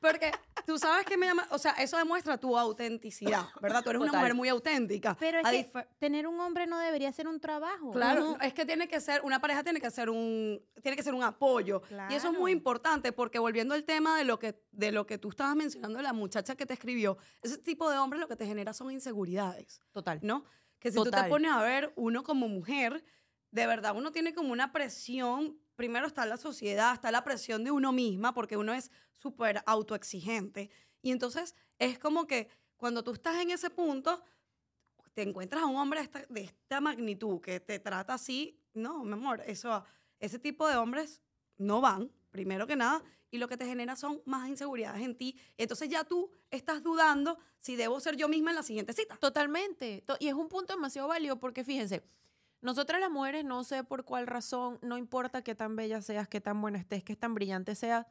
Porque 0.00 0.30
tú 0.66 0.78
sabes 0.78 1.04
que 1.06 1.16
me 1.16 1.26
llama, 1.26 1.46
o 1.50 1.58
sea, 1.58 1.72
eso 1.72 1.96
demuestra 1.96 2.38
tu 2.38 2.56
autenticidad, 2.56 3.46
¿verdad? 3.60 3.82
Tú 3.82 3.90
eres 3.90 4.02
una 4.02 4.12
mujer 4.12 4.34
muy 4.34 4.48
auténtica. 4.48 5.16
Pero 5.18 5.38
es 5.40 5.46
A 5.46 5.50
que 5.50 5.70
tener 5.98 6.26
un 6.26 6.38
hombre 6.40 6.66
no 6.66 6.78
debería 6.78 7.10
ser 7.12 7.26
un 7.26 7.40
trabajo. 7.40 7.92
Claro, 7.92 8.36
es 8.40 8.52
que 8.52 8.64
tiene 8.66 8.86
que 8.88 9.00
ser, 9.00 9.22
una 9.24 9.40
pareja 9.40 9.64
tiene 9.64 9.80
que 9.80 9.90
ser 9.90 10.10
un, 10.10 10.62
tiene 10.82 10.96
que 10.96 11.02
ser 11.02 11.14
un 11.14 11.22
apoyo. 11.22 11.82
Y 12.10 12.14
eso 12.14 12.28
es 12.28 12.32
muy 12.32 12.46
Claro. 12.46 12.48
importante 12.50 13.12
porque 13.12 13.38
volviendo 13.38 13.74
al 13.74 13.84
tema 13.84 14.16
de 14.18 14.24
lo 14.24 14.38
que, 14.38 14.60
de 14.70 14.92
lo 14.92 15.06
que 15.06 15.18
tú 15.18 15.30
estabas 15.30 15.56
mencionando, 15.56 16.00
la 16.02 16.12
muchacha 16.12 16.54
que 16.56 16.66
te 16.66 16.74
escribió, 16.74 17.16
ese 17.42 17.58
tipo 17.58 17.90
de 17.90 17.98
hombre 17.98 18.18
lo 18.18 18.28
que 18.28 18.36
te 18.36 18.46
genera 18.46 18.72
son 18.72 18.90
inseguridades, 18.92 19.80
Total. 19.92 20.20
¿no? 20.22 20.44
Que 20.78 20.90
si 20.92 20.96
tú 21.02 21.10
te 21.10 21.24
pones 21.24 21.50
a 21.50 21.62
ver, 21.62 21.92
uno 21.96 22.22
como 22.22 22.48
mujer, 22.48 23.02
de 23.50 23.66
verdad, 23.66 23.96
uno 23.96 24.12
tiene 24.12 24.34
como 24.34 24.52
una 24.52 24.72
presión, 24.72 25.58
primero 25.76 26.06
está 26.06 26.26
la 26.26 26.36
sociedad, 26.36 26.92
está 26.94 27.10
la 27.10 27.24
presión 27.24 27.64
de 27.64 27.70
uno 27.70 27.92
misma, 27.92 28.34
porque 28.34 28.56
uno 28.56 28.72
es 28.74 28.90
súper 29.14 29.62
autoexigente. 29.66 30.70
Y 31.02 31.10
entonces 31.12 31.54
es 31.78 31.98
como 31.98 32.26
que 32.26 32.48
cuando 32.76 33.02
tú 33.02 33.12
estás 33.12 33.36
en 33.40 33.50
ese 33.50 33.70
punto, 33.70 34.22
te 35.14 35.22
encuentras 35.22 35.62
a 35.62 35.66
un 35.66 35.76
hombre 35.76 36.08
de 36.28 36.40
esta, 36.42 36.80
magnitud 36.80 37.40
que 37.40 37.60
te 37.60 37.78
trata 37.78 38.14
así, 38.14 38.60
no, 38.74 39.02
mi 39.04 39.12
amor, 39.14 39.42
eso, 39.46 39.82
ese 40.20 40.38
tipo 40.38 40.68
de 40.68 40.76
hombres 40.76 41.22
no 41.56 41.80
van, 41.80 42.12
primero 42.30 42.66
que 42.66 42.76
nada, 42.76 43.02
y 43.30 43.38
lo 43.38 43.48
que 43.48 43.56
te 43.56 43.64
genera 43.66 43.96
son 43.96 44.20
más 44.26 44.48
inseguridades 44.48 45.02
en 45.02 45.16
ti. 45.16 45.38
Entonces 45.56 45.88
ya 45.88 46.04
tú 46.04 46.30
estás 46.50 46.82
dudando 46.82 47.38
si 47.58 47.76
debo 47.76 47.98
ser 48.00 48.16
yo 48.16 48.28
misma 48.28 48.50
en 48.50 48.56
la 48.56 48.62
siguiente 48.62 48.92
cita. 48.92 49.16
Totalmente. 49.16 50.02
To- 50.06 50.16
Y 50.20 50.28
es 50.28 50.34
un 50.34 50.48
punto 50.48 50.74
demasiado 50.74 51.08
válido 51.08 51.38
porque 51.40 51.64
fíjense, 51.64 52.04
nosotras 52.66 53.00
las 53.00 53.10
mujeres, 53.10 53.44
no 53.44 53.62
sé 53.62 53.84
por 53.84 54.04
cuál 54.04 54.26
razón, 54.26 54.80
no 54.82 54.98
importa 54.98 55.42
qué 55.42 55.54
tan 55.54 55.76
bella 55.76 56.02
seas, 56.02 56.26
qué 56.26 56.40
tan 56.40 56.60
buena 56.60 56.78
estés, 56.78 57.04
qué 57.04 57.14
tan 57.14 57.32
brillante 57.32 57.76
seas, 57.76 58.06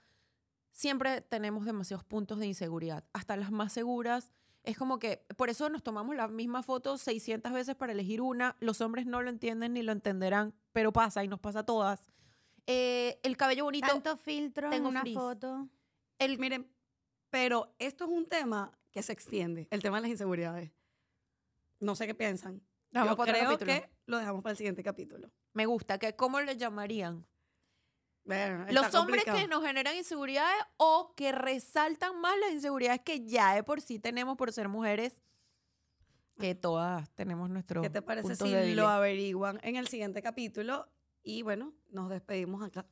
siempre 0.72 1.20
tenemos 1.20 1.66
demasiados 1.66 2.06
puntos 2.06 2.40
de 2.40 2.48
inseguridad. 2.48 3.04
Hasta 3.12 3.36
las 3.36 3.52
más 3.52 3.74
seguras. 3.74 4.32
Es 4.64 4.78
como 4.78 4.98
que, 4.98 5.26
por 5.36 5.50
eso 5.50 5.70
nos 5.70 5.84
tomamos 5.84 6.16
la 6.16 6.30
misma 6.30 6.64
foto 6.64 6.98
600 6.98 7.52
veces 7.52 7.76
para 7.76 7.92
elegir 7.92 8.22
una. 8.22 8.56
Los 8.62 8.80
hombres 8.80 9.06
no 9.06 9.22
lo 9.22 9.30
entienden 9.30 9.74
ni 9.74 9.84
lo 9.84 9.92
entenderán, 9.92 10.56
pero 10.72 10.94
pasa 10.94 11.22
y 11.24 11.28
nos 11.28 11.42
pasa 11.42 11.60
a 11.60 11.66
todas. 11.66 12.08
Eh, 12.66 13.20
el 13.24 13.36
cabello 13.36 13.66
bonito. 13.66 13.88
Tanto 13.88 14.16
filtro 14.16 14.68
en 14.68 14.72
tengo 14.72 14.88
una 14.88 15.02
frizz. 15.02 15.16
foto. 15.16 15.68
el, 16.18 16.40
Miren, 16.40 16.66
pero 17.30 17.76
esto 17.78 18.06
es 18.06 18.10
un 18.10 18.26
tema 18.26 18.72
que 18.92 19.04
se 19.04 19.12
extiende, 19.12 19.68
el 19.70 19.84
tema 19.84 19.98
de 19.98 20.04
las 20.04 20.12
inseguridades. 20.12 20.72
No 21.82 21.94
sé 21.96 22.08
qué 22.08 22.16
piensan. 22.16 22.62
Yo 22.96 23.16
creo 23.18 23.44
capítulo. 23.52 23.58
que 23.58 23.90
lo 24.06 24.18
dejamos 24.18 24.42
para 24.42 24.52
el 24.52 24.58
siguiente 24.58 24.84
capítulo. 24.84 25.30
me 25.54 25.66
gusta. 25.66 25.98
que 25.98 26.16
¿Cómo 26.16 26.40
le 26.42 26.56
llamarían? 26.58 27.26
Bueno, 28.24 28.66
Los 28.72 28.94
hombres 28.96 29.24
que 29.24 29.30
complicado. 29.32 29.60
nos 29.60 29.68
generan 29.68 29.96
inseguridades 29.96 30.58
o 30.78 31.14
que 31.16 31.32
resaltan 31.32 32.20
más 32.22 32.34
las 32.40 32.52
inseguridades 32.54 33.02
que 33.02 33.24
ya 33.24 33.54
de 33.54 33.62
por 33.64 33.82
sí 33.82 34.00
tenemos 34.00 34.36
por 34.36 34.52
ser 34.52 34.68
mujeres, 34.68 35.22
que 36.40 36.56
todas 36.56 37.08
tenemos 37.12 37.50
nuestros 37.50 37.84
¿Qué 37.84 37.90
te 37.90 38.02
parece 38.02 38.36
si 38.36 38.50
débiles. 38.50 38.76
lo 38.76 38.88
averiguan 38.88 39.60
en 39.62 39.76
el 39.76 39.88
siguiente 39.88 40.22
capítulo? 40.24 40.88
Y 41.22 41.44
bueno, 41.44 41.74
nos 41.90 42.10
despedimos 42.10 42.64
acá. 42.64 42.86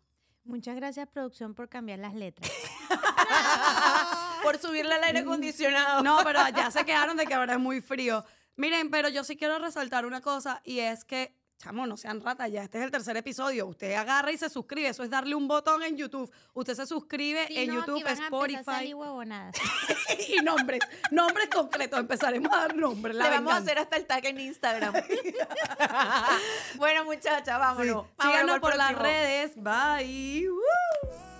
Muchas 0.44 0.76
gracias, 0.76 1.08
producción, 1.08 1.56
por 1.56 1.68
cambiar 1.68 2.00
las 2.00 2.14
letras. 2.14 2.52
por 4.44 4.58
subirle 4.60 4.94
al 4.94 5.04
aire 5.04 5.20
acondicionado. 5.20 6.04
No, 6.04 6.20
pero 6.24 6.40
ya 6.56 6.70
se 6.70 6.86
quedaron 6.86 7.18
de 7.18 7.26
que 7.26 7.34
ahora 7.34 7.54
es 7.54 7.60
muy 7.60 7.82
frío. 7.82 8.24
Miren, 8.56 8.90
pero 8.90 9.10
yo 9.10 9.24
sí 9.24 9.36
quiero 9.36 9.58
resaltar 9.60 10.06
una 10.06 10.22
cosa 10.22 10.62
y 10.64 10.80
es 10.80 11.04
que, 11.06 11.34
chamo, 11.58 11.88
no 11.88 11.98
sean 11.98 12.22
ratas 12.22 12.52
ya. 12.52 12.64
Este 12.64 12.78
es 12.78 12.84
el 12.84 12.92
tercer 12.92 13.18
episodio. 13.18 13.66
Usted 13.68 13.94
agarra 13.94 14.32
y 14.32 14.38
se 14.38 14.50
suscribe. 14.50 14.90
Eso 14.90 15.04
es 15.04 15.10
darle 15.10 15.34
un 15.36 15.48
botón 15.48 15.82
en 15.82 15.98
YouTube. 15.98 16.32
Usted 16.54 16.76
se 16.76 16.86
suscribe 16.86 17.48
Si 17.48 17.58
en 17.58 17.68
no, 17.74 17.82
aquí 17.82 17.92
YouTube, 17.92 18.04
van 18.04 18.08
a 18.08 18.10
empezar 18.10 18.24
a 18.24 18.26
Spotify 18.28 18.64
salir 18.66 18.96
huevonadas. 18.96 19.56
y 20.30 20.42
nombres. 20.44 20.80
Nombres 21.12 21.48
concretos. 21.50 22.00
Empezaremos 22.00 22.52
a 22.54 22.58
dar 22.58 22.76
nombres. 22.76 23.16
La 23.16 23.24
Le 23.26 23.30
vamos 23.32 23.54
a 23.54 23.58
hacer 23.58 23.80
hasta 23.80 23.96
el 23.98 24.06
tag 24.06 24.26
en 24.26 24.40
Instagram. 24.40 24.94
bueno, 26.76 27.06
muchacha, 27.06 27.54
Sí. 27.56 27.60
vámonos. 27.60 28.06
Síganos 28.22 28.56
al 28.56 28.62
por 28.62 28.76
las 28.76 28.96
redes. 28.96 29.54
Bye. 29.56 30.48
Woo. 30.50 31.33